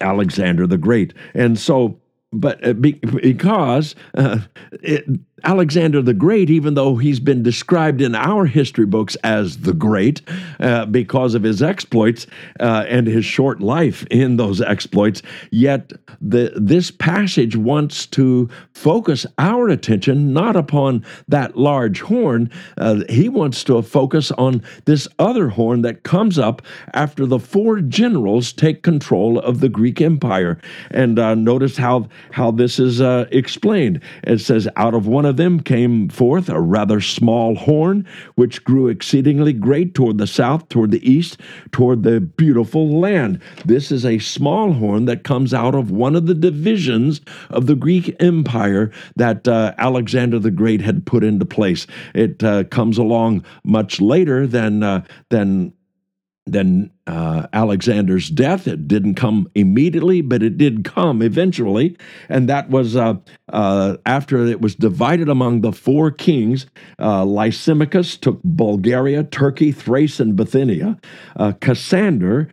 Alexander 0.00 0.66
the 0.66 0.78
Great, 0.78 1.12
and 1.34 1.58
so 1.58 2.00
but 2.34 2.66
uh, 2.66 2.72
because 2.72 3.94
uh, 4.14 4.40
it, 4.82 5.04
Alexander 5.44 6.02
the 6.02 6.14
Great, 6.14 6.50
even 6.50 6.74
though 6.74 6.96
he's 6.96 7.20
been 7.20 7.42
described 7.42 8.00
in 8.00 8.14
our 8.14 8.46
history 8.46 8.86
books 8.86 9.16
as 9.22 9.58
the 9.58 9.72
Great 9.72 10.22
uh, 10.60 10.86
because 10.86 11.34
of 11.34 11.42
his 11.42 11.62
exploits 11.62 12.26
uh, 12.60 12.84
and 12.88 13.06
his 13.06 13.24
short 13.24 13.60
life 13.60 14.06
in 14.10 14.36
those 14.36 14.60
exploits, 14.60 15.22
yet 15.50 15.92
the, 16.20 16.52
this 16.56 16.90
passage 16.90 17.56
wants 17.56 18.06
to 18.06 18.48
focus 18.72 19.26
our 19.38 19.68
attention 19.68 20.32
not 20.32 20.56
upon 20.56 21.04
that 21.28 21.56
large 21.56 22.00
horn. 22.00 22.50
Uh, 22.78 23.02
he 23.08 23.28
wants 23.28 23.62
to 23.64 23.80
focus 23.82 24.30
on 24.32 24.62
this 24.86 25.06
other 25.18 25.48
horn 25.48 25.82
that 25.82 26.02
comes 26.02 26.38
up 26.38 26.62
after 26.94 27.26
the 27.26 27.38
four 27.38 27.80
generals 27.80 28.52
take 28.52 28.82
control 28.82 29.38
of 29.38 29.60
the 29.60 29.68
Greek 29.68 30.00
Empire. 30.00 30.58
And 30.90 31.18
uh, 31.18 31.34
notice 31.34 31.76
how, 31.76 32.08
how 32.32 32.50
this 32.50 32.78
is 32.78 33.00
uh, 33.00 33.26
explained. 33.30 34.00
It 34.24 34.38
says, 34.38 34.68
out 34.76 34.94
of 34.94 35.06
one 35.06 35.24
of 35.24 35.33
them 35.36 35.60
came 35.60 36.08
forth 36.08 36.48
a 36.48 36.60
rather 36.60 37.00
small 37.00 37.54
horn, 37.54 38.06
which 38.34 38.64
grew 38.64 38.88
exceedingly 38.88 39.52
great 39.52 39.94
toward 39.94 40.18
the 40.18 40.26
south, 40.26 40.68
toward 40.68 40.90
the 40.90 41.10
east, 41.10 41.40
toward 41.72 42.02
the 42.02 42.20
beautiful 42.20 42.98
land. 42.98 43.40
This 43.64 43.92
is 43.92 44.04
a 44.04 44.18
small 44.18 44.72
horn 44.72 45.04
that 45.06 45.24
comes 45.24 45.52
out 45.52 45.74
of 45.74 45.90
one 45.90 46.16
of 46.16 46.26
the 46.26 46.34
divisions 46.34 47.20
of 47.50 47.66
the 47.66 47.76
Greek 47.76 48.14
Empire 48.20 48.90
that 49.16 49.46
uh, 49.48 49.74
Alexander 49.78 50.38
the 50.38 50.50
Great 50.50 50.80
had 50.80 51.06
put 51.06 51.24
into 51.24 51.44
place. 51.44 51.86
It 52.14 52.42
uh, 52.42 52.64
comes 52.64 52.98
along 52.98 53.44
much 53.64 54.00
later 54.00 54.46
than 54.46 54.82
uh, 54.82 55.04
than 55.30 55.72
than 56.46 56.90
uh, 57.06 57.46
Alexander's 57.52 58.30
death. 58.30 58.66
It 58.66 58.88
didn't 58.88 59.14
come 59.14 59.50
immediately, 59.54 60.22
but 60.22 60.42
it 60.42 60.56
did 60.56 60.84
come 60.84 61.20
eventually. 61.22 61.96
And 62.28 62.48
that 62.48 62.70
was 62.70 62.96
uh, 62.96 63.14
uh, 63.52 63.96
after 64.06 64.46
it 64.46 64.60
was 64.60 64.74
divided 64.74 65.28
among 65.28 65.60
the 65.60 65.72
four 65.72 66.10
kings. 66.10 66.66
Uh, 66.98 67.24
Lysimachus 67.24 68.16
took 68.16 68.40
Bulgaria, 68.42 69.24
Turkey, 69.24 69.70
Thrace, 69.70 70.18
and 70.18 70.34
Bithynia. 70.34 70.98
Uh, 71.36 71.52
Cassander 71.60 72.48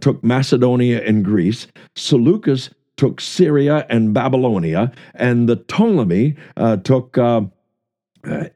took 0.00 0.22
Macedonia 0.22 1.02
and 1.02 1.24
Greece. 1.24 1.66
Seleucus 1.96 2.70
took 2.96 3.20
Syria 3.20 3.86
and 3.90 4.14
Babylonia. 4.14 4.92
And 5.14 5.48
the 5.48 5.56
Ptolemy 5.56 6.36
took 6.84 7.18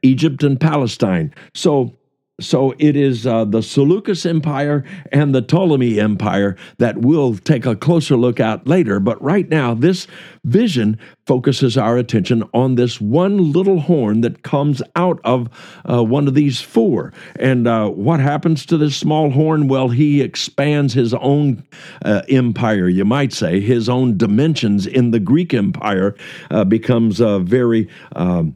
Egypt 0.01 0.43
and 0.43 0.59
Palestine. 0.59 1.33
So 1.53 1.95
so 2.41 2.73
it 2.79 2.95
is 2.95 3.25
uh, 3.25 3.45
the 3.45 3.61
Seleucus 3.61 4.25
Empire 4.25 4.83
and 5.11 5.33
the 5.33 5.41
Ptolemy 5.41 5.99
Empire 5.99 6.57
that 6.77 6.97
we'll 6.97 7.35
take 7.35 7.65
a 7.65 7.75
closer 7.75 8.15
look 8.15 8.39
at 8.39 8.67
later. 8.67 8.99
But 8.99 9.21
right 9.21 9.47
now, 9.47 9.73
this 9.73 10.07
vision 10.43 10.99
focuses 11.25 11.77
our 11.77 11.97
attention 11.97 12.43
on 12.53 12.75
this 12.75 12.99
one 12.99 13.51
little 13.51 13.79
horn 13.79 14.21
that 14.21 14.43
comes 14.43 14.81
out 14.95 15.19
of 15.23 15.49
uh, 15.89 16.03
one 16.03 16.27
of 16.27 16.33
these 16.33 16.59
four. 16.59 17.13
And 17.37 17.67
uh, 17.67 17.89
what 17.89 18.19
happens 18.19 18.65
to 18.67 18.77
this 18.77 18.97
small 18.97 19.29
horn? 19.29 19.67
Well, 19.67 19.89
he 19.89 20.21
expands 20.21 20.93
his 20.93 21.13
own 21.13 21.63
uh, 22.03 22.23
empire, 22.27 22.89
you 22.89 23.05
might 23.05 23.33
say, 23.33 23.59
his 23.59 23.87
own 23.87 24.17
dimensions 24.17 24.87
in 24.87 25.11
the 25.11 25.19
Greek 25.19 25.53
Empire 25.53 26.15
uh, 26.49 26.63
becomes 26.63 27.19
very. 27.19 27.87
Um, 28.15 28.55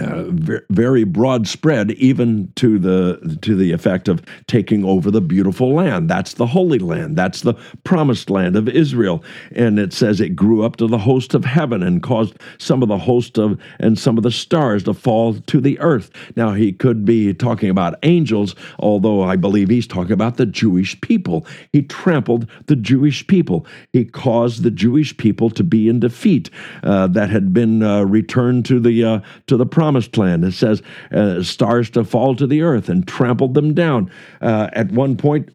uh, 0.00 0.24
very 0.70 1.04
broad 1.04 1.48
spread, 1.48 1.92
even 1.92 2.52
to 2.56 2.78
the 2.78 3.38
to 3.42 3.56
the 3.56 3.72
effect 3.72 4.08
of 4.08 4.22
taking 4.46 4.84
over 4.84 5.10
the 5.10 5.20
beautiful 5.20 5.74
land. 5.74 6.08
That's 6.08 6.34
the 6.34 6.46
Holy 6.46 6.78
Land. 6.78 7.16
That's 7.16 7.42
the 7.42 7.54
promised 7.84 8.30
land 8.30 8.56
of 8.56 8.68
Israel. 8.68 9.22
And 9.52 9.78
it 9.78 9.92
says 9.92 10.20
it 10.20 10.30
grew 10.30 10.64
up 10.64 10.76
to 10.76 10.86
the 10.86 10.98
host 10.98 11.34
of 11.34 11.44
heaven 11.44 11.82
and 11.82 12.02
caused 12.02 12.34
some 12.58 12.82
of 12.82 12.88
the 12.88 12.98
host 12.98 13.38
of 13.38 13.58
and 13.78 13.98
some 13.98 14.16
of 14.16 14.22
the 14.22 14.30
stars 14.30 14.84
to 14.84 14.94
fall 14.94 15.34
to 15.34 15.60
the 15.60 15.78
earth. 15.80 16.10
Now 16.36 16.52
he 16.52 16.72
could 16.72 17.04
be 17.04 17.34
talking 17.34 17.70
about 17.70 17.98
angels, 18.02 18.54
although 18.78 19.22
I 19.22 19.36
believe 19.36 19.68
he's 19.68 19.86
talking 19.86 20.12
about 20.12 20.36
the 20.36 20.46
Jewish 20.46 21.00
people. 21.00 21.46
He 21.72 21.82
trampled 21.82 22.48
the 22.66 22.76
Jewish 22.76 23.26
people. 23.26 23.66
He 23.92 24.04
caused 24.04 24.62
the 24.62 24.70
Jewish 24.70 25.16
people 25.16 25.50
to 25.50 25.64
be 25.64 25.88
in 25.88 26.00
defeat 26.00 26.50
uh, 26.82 27.08
that 27.08 27.30
had 27.30 27.52
been 27.52 27.82
uh, 27.82 28.04
returned 28.04 28.64
to 28.66 28.78
the 28.80 29.04
uh, 29.04 29.20
to 29.46 29.56
the 29.56 29.66
promised 29.66 29.87
promised 29.88 30.18
land. 30.18 30.44
It 30.44 30.52
says 30.52 30.82
uh, 31.12 31.42
stars 31.42 31.88
to 31.90 32.04
fall 32.04 32.36
to 32.36 32.46
the 32.46 32.60
earth 32.60 32.90
and 32.90 33.08
trampled 33.08 33.54
them 33.54 33.72
down. 33.72 34.10
Uh, 34.42 34.68
at 34.74 34.92
one 34.92 35.16
point, 35.16 35.48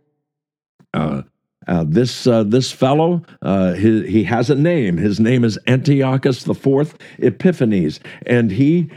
uh, 0.95 1.21
uh, 1.67 1.85
this 1.87 2.25
uh, 2.25 2.41
this 2.41 2.71
fellow, 2.71 3.21
uh, 3.43 3.73
he, 3.73 4.07
he 4.07 4.23
has 4.23 4.49
a 4.49 4.55
name. 4.55 4.97
His 4.97 5.19
name 5.19 5.43
is 5.43 5.59
Antiochus 5.67 6.45
the 6.45 6.55
Fourth 6.55 6.97
Epiphanes, 7.19 7.99
and 8.25 8.51
he 8.51 8.89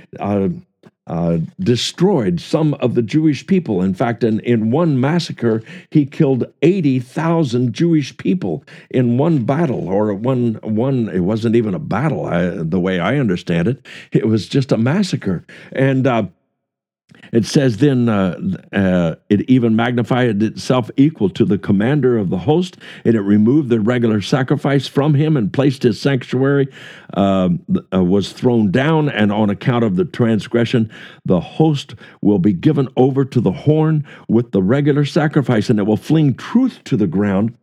uh, 1.07 1.38
destroyed 1.61 2.40
some 2.40 2.75
of 2.75 2.95
the 2.95 3.03
Jewish 3.03 3.47
people. 3.47 3.83
In 3.83 3.95
fact, 3.95 4.25
in, 4.25 4.40
in 4.40 4.71
one 4.71 5.01
massacre, 5.01 5.62
he 5.90 6.05
killed 6.05 6.45
80,000 6.62 7.73
Jewish 7.73 8.16
people 8.16 8.64
in 8.90 9.16
one 9.19 9.45
battle, 9.45 9.88
or 9.88 10.12
one, 10.14 10.55
one 10.62 11.09
it 11.09 11.21
wasn't 11.21 11.57
even 11.57 11.75
a 11.75 11.79
battle, 11.79 12.27
I, 12.27 12.51
the 12.51 12.81
way 12.81 12.99
I 12.99 13.19
understand 13.19 13.69
it. 13.69 13.87
It 14.12 14.27
was 14.27 14.49
just 14.49 14.73
a 14.73 14.79
massacre. 14.79 15.45
And 15.73 16.07
uh, 16.07 16.27
It 17.33 17.45
says 17.45 17.79
then 17.79 18.09
uh, 18.09 18.38
uh, 18.73 19.14
it 19.29 19.49
even 19.49 19.77
magnified 19.77 20.42
itself 20.42 20.90
equal 20.97 21.31
to 21.31 21.45
the 21.45 21.59
commander 21.59 22.19
of 22.19 22.31
the 22.31 22.38
host, 22.38 22.77
and 23.05 23.14
it 23.14 23.21
removed 23.21 23.69
the 23.69 23.81
regular 23.81 24.21
sacrifice 24.21 24.87
from 24.87 25.14
him 25.14 25.37
and 25.37 25.53
placed 25.53 25.83
his 25.83 26.01
sanctuary 26.01 26.69
um, 27.14 27.64
uh, 27.92 28.03
was 28.03 28.33
thrown 28.33 28.71
down. 28.71 29.09
And 29.09 29.33
on 29.33 29.51
account 29.51 29.85
of 29.85 29.97
the 29.97 30.05
transgression, 30.05 30.90
the 31.25 31.40
host 31.40 31.95
will 32.21 32.38
be 32.38 32.53
given 32.53 32.88
over 32.97 33.25
to 33.25 33.40
the 33.40 33.53
horn 33.53 34.07
with 34.29 34.53
the 34.53 34.62
regular 34.62 35.05
sacrifice, 35.05 35.71
and 35.71 35.79
it 35.79 35.85
will 35.85 35.97
fling 35.97 36.35
truth 36.35 36.83
to 36.85 36.97
the 36.97 37.07
ground 37.07 37.57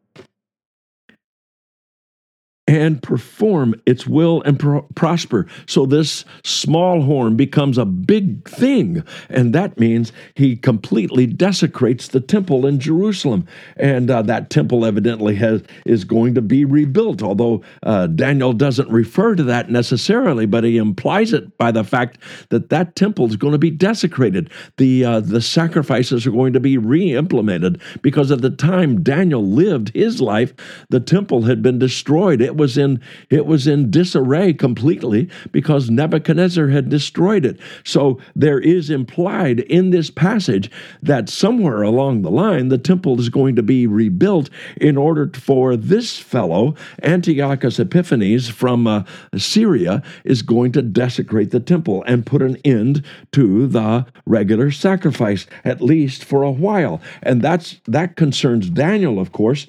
and 2.74 3.04
perform 3.04 3.76
its 3.86 4.08
will 4.08 4.42
and 4.44 4.60
pro- 4.60 4.82
prosper. 4.96 5.46
So 5.68 5.86
this 5.86 6.26
small 6.44 7.04
horn 7.04 7.36
becomes 7.36 7.78
a 7.78 7.86
big 7.86 8.50
thing, 8.50 9.04
and 9.30 9.54
that 9.54 9.80
means 9.80 10.12
he 10.34 10.56
completely 10.56 11.28
desecrates 11.28 12.08
the 12.08 12.20
temple 12.20 12.66
in 12.66 12.80
Jerusalem. 12.80 13.46
And 13.78 14.10
uh, 14.10 14.24
that 14.24 14.50
temple 14.50 14.86
evidently 14.86 15.36
has 15.36 15.62
is 15.86 16.04
going 16.04 16.34
to 16.34 16.42
be 16.42 16.66
rebuilt, 16.66 17.22
although 17.22 17.62
uh, 17.84 18.08
Daniel 18.08 18.54
doesn't 18.54 18.90
refer 18.90 19.36
to 19.36 19.44
that 19.44 19.70
necessarily, 19.70 20.48
but 20.48 20.64
he 20.64 20.78
implies 20.78 21.32
it 21.32 21.56
by 21.60 21.72
the 21.72 21.84
fact 21.84 22.18
that 22.50 22.70
that 22.70 22.96
temple 22.96 23.28
is 23.28 23.36
going 23.36 23.54
to 23.54 23.60
be 23.60 23.70
desecrated. 23.70 24.50
The 24.78 25.06
uh, 25.06 25.20
the 25.20 25.42
sacrifices 25.42 26.26
are 26.26 26.32
going 26.32 26.54
to 26.54 26.60
be 26.60 26.78
re-implemented 26.78 27.82
because 28.02 28.32
at 28.32 28.42
the 28.42 28.50
time 28.50 29.04
Daniel 29.04 29.46
lived 29.46 29.92
his 29.94 30.20
life, 30.20 30.54
the 30.90 31.00
temple 31.00 31.44
had 31.44 31.62
been 31.62 31.78
destroyed. 31.78 32.42
It 32.42 32.54
it 32.54 32.58
was 32.64 32.78
in 32.78 33.02
it 33.30 33.46
was 33.46 33.68
in 33.68 33.92
disarray 33.92 34.54
completely 34.54 35.30
because 35.52 35.90
Nebuchadnezzar 35.90 36.70
had 36.70 36.88
destroyed 36.88 37.46
it. 37.46 37.60
So 37.84 38.22
there 38.38 38.58
is 38.58 38.90
implied 38.90 39.60
in 39.60 39.90
this 39.90 40.10
passage 40.10 40.72
that 41.02 41.28
somewhere 41.28 41.82
along 41.82 42.22
the 42.22 42.32
line 42.32 42.70
the 42.70 42.78
temple 42.78 43.20
is 43.20 43.28
going 43.28 43.58
to 43.58 43.64
be 43.64 43.86
rebuilt 43.86 44.50
in 44.80 44.96
order 44.96 45.30
for 45.34 45.76
this 45.76 46.18
fellow 46.18 46.74
Antiochus 47.04 47.80
Epiphanes 47.80 48.48
from 48.48 48.88
uh, 48.88 49.04
Syria 49.36 50.02
is 50.24 50.42
going 50.42 50.72
to 50.72 50.82
desecrate 50.82 51.52
the 51.52 51.60
temple 51.60 52.02
and 52.08 52.26
put 52.26 52.42
an 52.42 52.56
end 52.64 53.04
to 53.34 53.68
the 53.68 54.06
regular 54.26 54.72
sacrifice 54.72 55.46
at 55.66 55.82
least 55.82 56.24
for 56.24 56.44
a 56.44 56.52
while. 56.52 57.02
And 57.22 57.42
that's 57.42 57.82
that 57.88 58.16
concerns 58.16 58.70
Daniel 58.70 59.20
of 59.20 59.34
course 59.34 59.68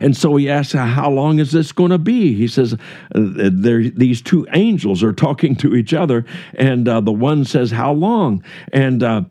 and 0.00 0.16
so 0.16 0.36
he 0.36 0.48
asks, 0.50 0.72
How 0.72 1.10
long 1.10 1.38
is 1.38 1.52
this 1.52 1.72
going 1.72 1.90
to 1.90 1.98
be? 1.98 2.34
He 2.34 2.48
says, 2.48 2.74
uh, 2.74 2.78
These 3.14 4.22
two 4.22 4.46
angels 4.52 5.02
are 5.02 5.12
talking 5.12 5.56
to 5.56 5.74
each 5.74 5.94
other, 5.94 6.24
and 6.54 6.88
uh, 6.88 7.00
the 7.00 7.12
one 7.12 7.44
says, 7.44 7.70
How 7.70 7.92
long? 7.92 8.44
And 8.72 9.02
uh, 9.02 9.22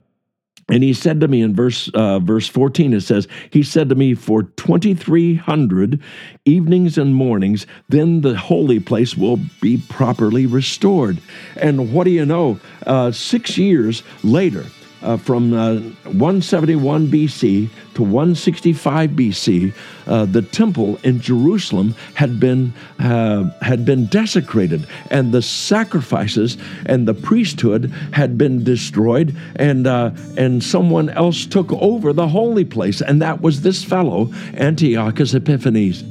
and 0.70 0.82
he 0.82 0.94
said 0.94 1.20
to 1.20 1.28
me 1.28 1.42
in 1.42 1.54
verse 1.54 1.90
uh, 1.90 2.20
verse 2.20 2.48
14, 2.48 2.94
it 2.94 3.02
says, 3.02 3.28
He 3.50 3.64
said 3.64 3.90
to 3.90 3.96
me, 3.96 4.14
For 4.14 4.44
2,300 4.44 6.02
evenings 6.46 6.98
and 6.98 7.14
mornings, 7.14 7.68
then 7.90 8.22
the 8.22 8.38
holy 8.38 8.80
place 8.80 9.18
will 9.18 9.40
be 9.62 9.78
properly 9.90 10.46
restored. 10.46 11.20
And 11.58 11.94
what 11.94 12.06
do 12.06 12.12
you 12.12 12.26
know? 12.26 12.60
Uh, 12.88 13.12
six 13.12 13.58
years 13.58 14.04
later, 14.24 14.66
uh, 15.04 15.18
from 15.18 15.54
uh, 15.54 15.76
171 16.12 17.08
BC 17.08 17.70
to 17.96 18.04
165 18.04 19.12
BC, 19.12 19.74
uh, 20.08 20.26
the 20.26 20.42
temple 20.42 20.98
in 21.04 21.20
Jerusalem 21.20 21.94
had 22.16 22.40
been 22.40 22.74
uh, 23.00 23.50
had 23.62 23.86
been 23.86 24.08
desecrated, 24.08 24.88
and 25.12 25.32
the 25.32 25.42
sacrifices 25.42 26.58
and 26.86 27.08
the 27.08 27.14
priesthood 27.14 27.92
had 28.12 28.38
been 28.38 28.64
destroyed, 28.64 29.36
and 29.58 29.86
uh, 29.86 30.12
and 30.38 30.64
someone 30.64 31.10
else 31.10 31.46
took 31.46 31.72
over 31.74 32.14
the 32.14 32.28
holy 32.28 32.66
place, 32.66 33.02
and 33.02 33.22
that 33.22 33.42
was 33.42 33.62
this 33.62 33.84
fellow 33.84 34.32
Antiochus 34.56 35.34
Epiphanes. 35.34 36.04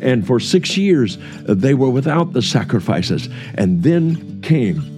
And 0.00 0.24
for 0.24 0.38
six 0.38 0.76
years, 0.76 1.18
they 1.42 1.74
were 1.74 1.90
without 1.90 2.32
the 2.32 2.40
sacrifices. 2.40 3.28
And 3.54 3.82
then 3.82 4.40
came 4.42 4.97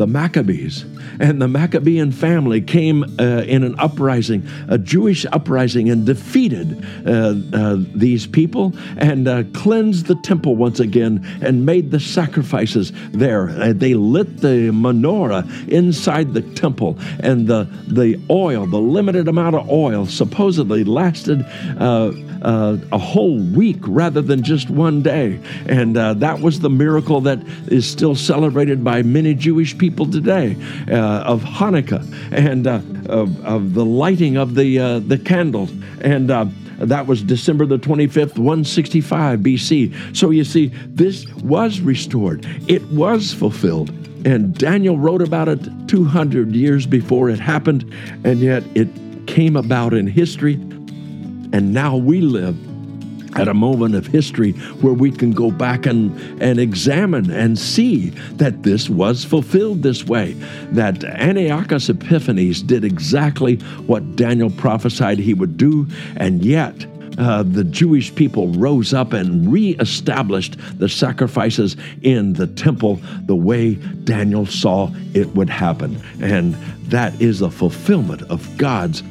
the 0.00 0.06
Maccabees. 0.06 0.86
And 1.20 1.40
the 1.40 1.48
Maccabean 1.48 2.12
family 2.12 2.62
came 2.62 3.04
uh, 3.04 3.42
in 3.46 3.62
an 3.62 3.78
uprising, 3.78 4.48
a 4.68 4.78
Jewish 4.78 5.26
uprising, 5.26 5.90
and 5.90 6.06
defeated 6.06 6.84
uh, 7.06 7.34
uh, 7.52 7.76
these 7.94 8.26
people 8.26 8.72
and 8.96 9.28
uh, 9.28 9.44
cleansed 9.52 10.06
the 10.06 10.14
temple 10.16 10.56
once 10.56 10.80
again 10.80 11.26
and 11.42 11.66
made 11.66 11.90
the 11.90 12.00
sacrifices 12.00 12.92
there. 13.12 13.50
Uh, 13.50 13.72
they 13.74 13.92
lit 13.94 14.38
the 14.38 14.70
menorah 14.72 15.68
inside 15.68 16.32
the 16.32 16.42
temple, 16.42 16.98
and 17.20 17.46
the, 17.46 17.68
the 17.86 18.18
oil, 18.30 18.66
the 18.66 18.80
limited 18.80 19.28
amount 19.28 19.56
of 19.56 19.68
oil, 19.68 20.06
supposedly 20.06 20.84
lasted 20.84 21.44
uh, 22.42 22.76
a 22.92 22.98
whole 22.98 23.38
week 23.38 23.78
rather 23.82 24.22
than 24.22 24.42
just 24.42 24.70
one 24.70 25.02
day. 25.02 25.40
And 25.66 25.96
uh, 25.96 26.14
that 26.14 26.40
was 26.40 26.60
the 26.60 26.70
miracle 26.70 27.20
that 27.22 27.38
is 27.68 27.88
still 27.88 28.14
celebrated 28.14 28.82
by 28.82 29.02
many 29.02 29.34
Jewish 29.34 29.76
people 29.76 30.06
today 30.10 30.56
uh, 30.90 31.09
of 31.10 31.42
Hanukkah 31.42 32.04
and 32.32 32.66
uh, 32.66 32.80
of, 33.08 33.44
of, 33.44 33.74
the 33.74 33.84
lighting 33.84 34.36
of 34.36 34.54
the, 34.54 34.78
uh, 34.78 34.98
the 35.00 35.18
candles. 35.18 35.70
And 36.00 36.30
uh, 36.30 36.46
that 36.78 37.06
was 37.06 37.22
December 37.22 37.66
the 37.66 37.78
25th, 37.78 38.38
165 38.38 39.40
BC. 39.40 40.16
So 40.16 40.30
you 40.30 40.44
see, 40.44 40.68
this 40.86 41.26
was 41.36 41.80
restored, 41.80 42.46
it 42.68 42.82
was 42.90 43.32
fulfilled. 43.32 43.90
And 44.26 44.54
Daniel 44.54 44.98
wrote 44.98 45.22
about 45.22 45.48
it 45.48 45.66
200 45.88 46.54
years 46.54 46.86
before 46.86 47.30
it 47.30 47.40
happened, 47.40 47.90
and 48.24 48.40
yet 48.40 48.62
it 48.74 48.88
came 49.26 49.56
about 49.56 49.94
in 49.94 50.06
history 50.06 50.58
and 51.52 51.74
now 51.74 51.96
we 51.96 52.20
live 52.20 52.56
at 53.36 53.48
a 53.48 53.54
moment 53.54 53.94
of 53.94 54.06
history 54.06 54.52
where 54.82 54.92
we 54.92 55.10
can 55.10 55.30
go 55.30 55.50
back 55.50 55.86
and, 55.86 56.16
and 56.42 56.58
examine 56.58 57.30
and 57.30 57.58
see 57.58 58.10
that 58.34 58.62
this 58.62 58.88
was 58.88 59.24
fulfilled 59.24 59.82
this 59.82 60.04
way. 60.04 60.32
That 60.72 61.04
Antiochus 61.04 61.88
Epiphanes 61.88 62.62
did 62.62 62.84
exactly 62.84 63.56
what 63.86 64.16
Daniel 64.16 64.50
prophesied 64.50 65.18
he 65.18 65.34
would 65.34 65.56
do, 65.56 65.86
and 66.16 66.44
yet 66.44 66.86
uh, 67.18 67.42
the 67.42 67.64
Jewish 67.64 68.14
people 68.14 68.48
rose 68.48 68.94
up 68.94 69.12
and 69.12 69.52
reestablished 69.52 70.56
the 70.78 70.88
sacrifices 70.88 71.76
in 72.02 72.32
the 72.34 72.46
temple 72.46 73.00
the 73.26 73.36
way 73.36 73.74
Daniel 74.04 74.46
saw 74.46 74.90
it 75.14 75.28
would 75.34 75.50
happen. 75.50 76.00
And 76.20 76.54
that 76.84 77.20
is 77.20 77.42
a 77.42 77.50
fulfillment 77.50 78.22
of 78.22 78.56
God's 78.56 79.02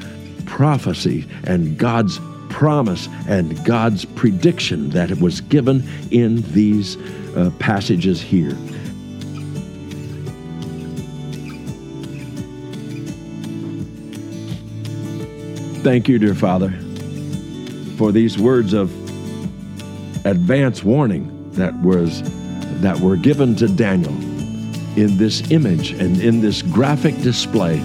prophecy 0.46 1.28
and 1.46 1.78
God's 1.78 2.20
promise 2.50 3.08
and 3.28 3.64
God's 3.66 4.06
prediction 4.06 4.90
that 4.92 5.12
it 5.12 5.20
was 5.20 5.42
given 5.42 5.88
in 6.12 6.42
these 6.52 6.98
uh, 7.36 7.52
passages 7.60 8.22
here. 8.22 8.58
Thank 15.82 16.10
you, 16.10 16.20
dear 16.20 16.36
Father, 16.36 16.72
for 17.98 18.12
these 18.12 18.38
words 18.38 18.74
of 18.74 18.92
advance 20.26 20.84
warning 20.84 21.52
that 21.52 21.74
was 21.82 22.22
that 22.82 23.00
were 23.00 23.16
given 23.16 23.56
to 23.56 23.68
Daniel 23.68 24.14
in 24.98 25.18
this 25.18 25.52
image 25.52 25.92
and 25.92 26.20
in 26.20 26.42
this 26.42 26.62
graphic 26.62 27.16
display. 27.22 27.82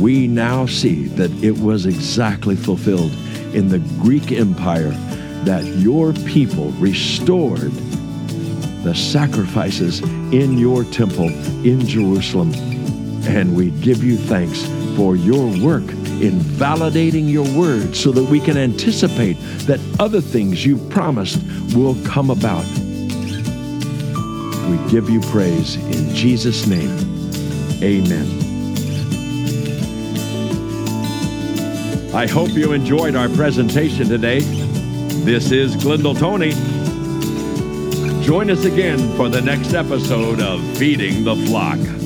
We 0.00 0.26
now 0.26 0.66
see 0.66 1.06
that 1.08 1.30
it 1.42 1.58
was 1.58 1.86
exactly 1.86 2.56
fulfilled 2.56 3.12
in 3.54 3.68
the 3.68 3.78
Greek 4.00 4.32
Empire 4.32 4.90
that 5.44 5.64
your 5.64 6.12
people 6.12 6.70
restored 6.72 7.72
the 8.82 8.94
sacrifices 8.94 10.00
in 10.32 10.58
your 10.58 10.84
temple 10.84 11.28
in 11.64 11.86
Jerusalem. 11.86 12.52
And 13.26 13.56
we 13.56 13.70
give 13.70 14.04
you 14.04 14.16
thanks 14.16 14.64
for 14.96 15.16
your 15.16 15.46
work 15.64 15.84
in 16.20 16.38
validating 16.40 17.30
your 17.30 17.46
word 17.58 17.96
so 17.96 18.12
that 18.12 18.24
we 18.24 18.40
can 18.40 18.56
anticipate 18.56 19.34
that 19.66 19.80
other 19.98 20.20
things 20.20 20.64
you've 20.64 20.88
promised 20.90 21.42
will 21.74 21.96
come 22.04 22.30
about. 22.30 22.64
We 24.68 24.90
give 24.90 25.10
you 25.10 25.20
praise 25.20 25.76
in 25.76 26.14
Jesus' 26.14 26.66
name. 26.66 26.90
Amen. 27.82 28.43
I 32.14 32.28
hope 32.28 32.50
you 32.50 32.74
enjoyed 32.74 33.16
our 33.16 33.28
presentation 33.28 34.06
today. 34.06 34.38
This 34.38 35.50
is 35.50 35.74
Glendale 35.74 36.14
Tony. 36.14 36.52
Join 38.22 38.50
us 38.50 38.64
again 38.64 39.00
for 39.16 39.28
the 39.28 39.42
next 39.44 39.74
episode 39.74 40.40
of 40.40 40.60
Feeding 40.78 41.24
the 41.24 41.34
Flock. 41.34 42.03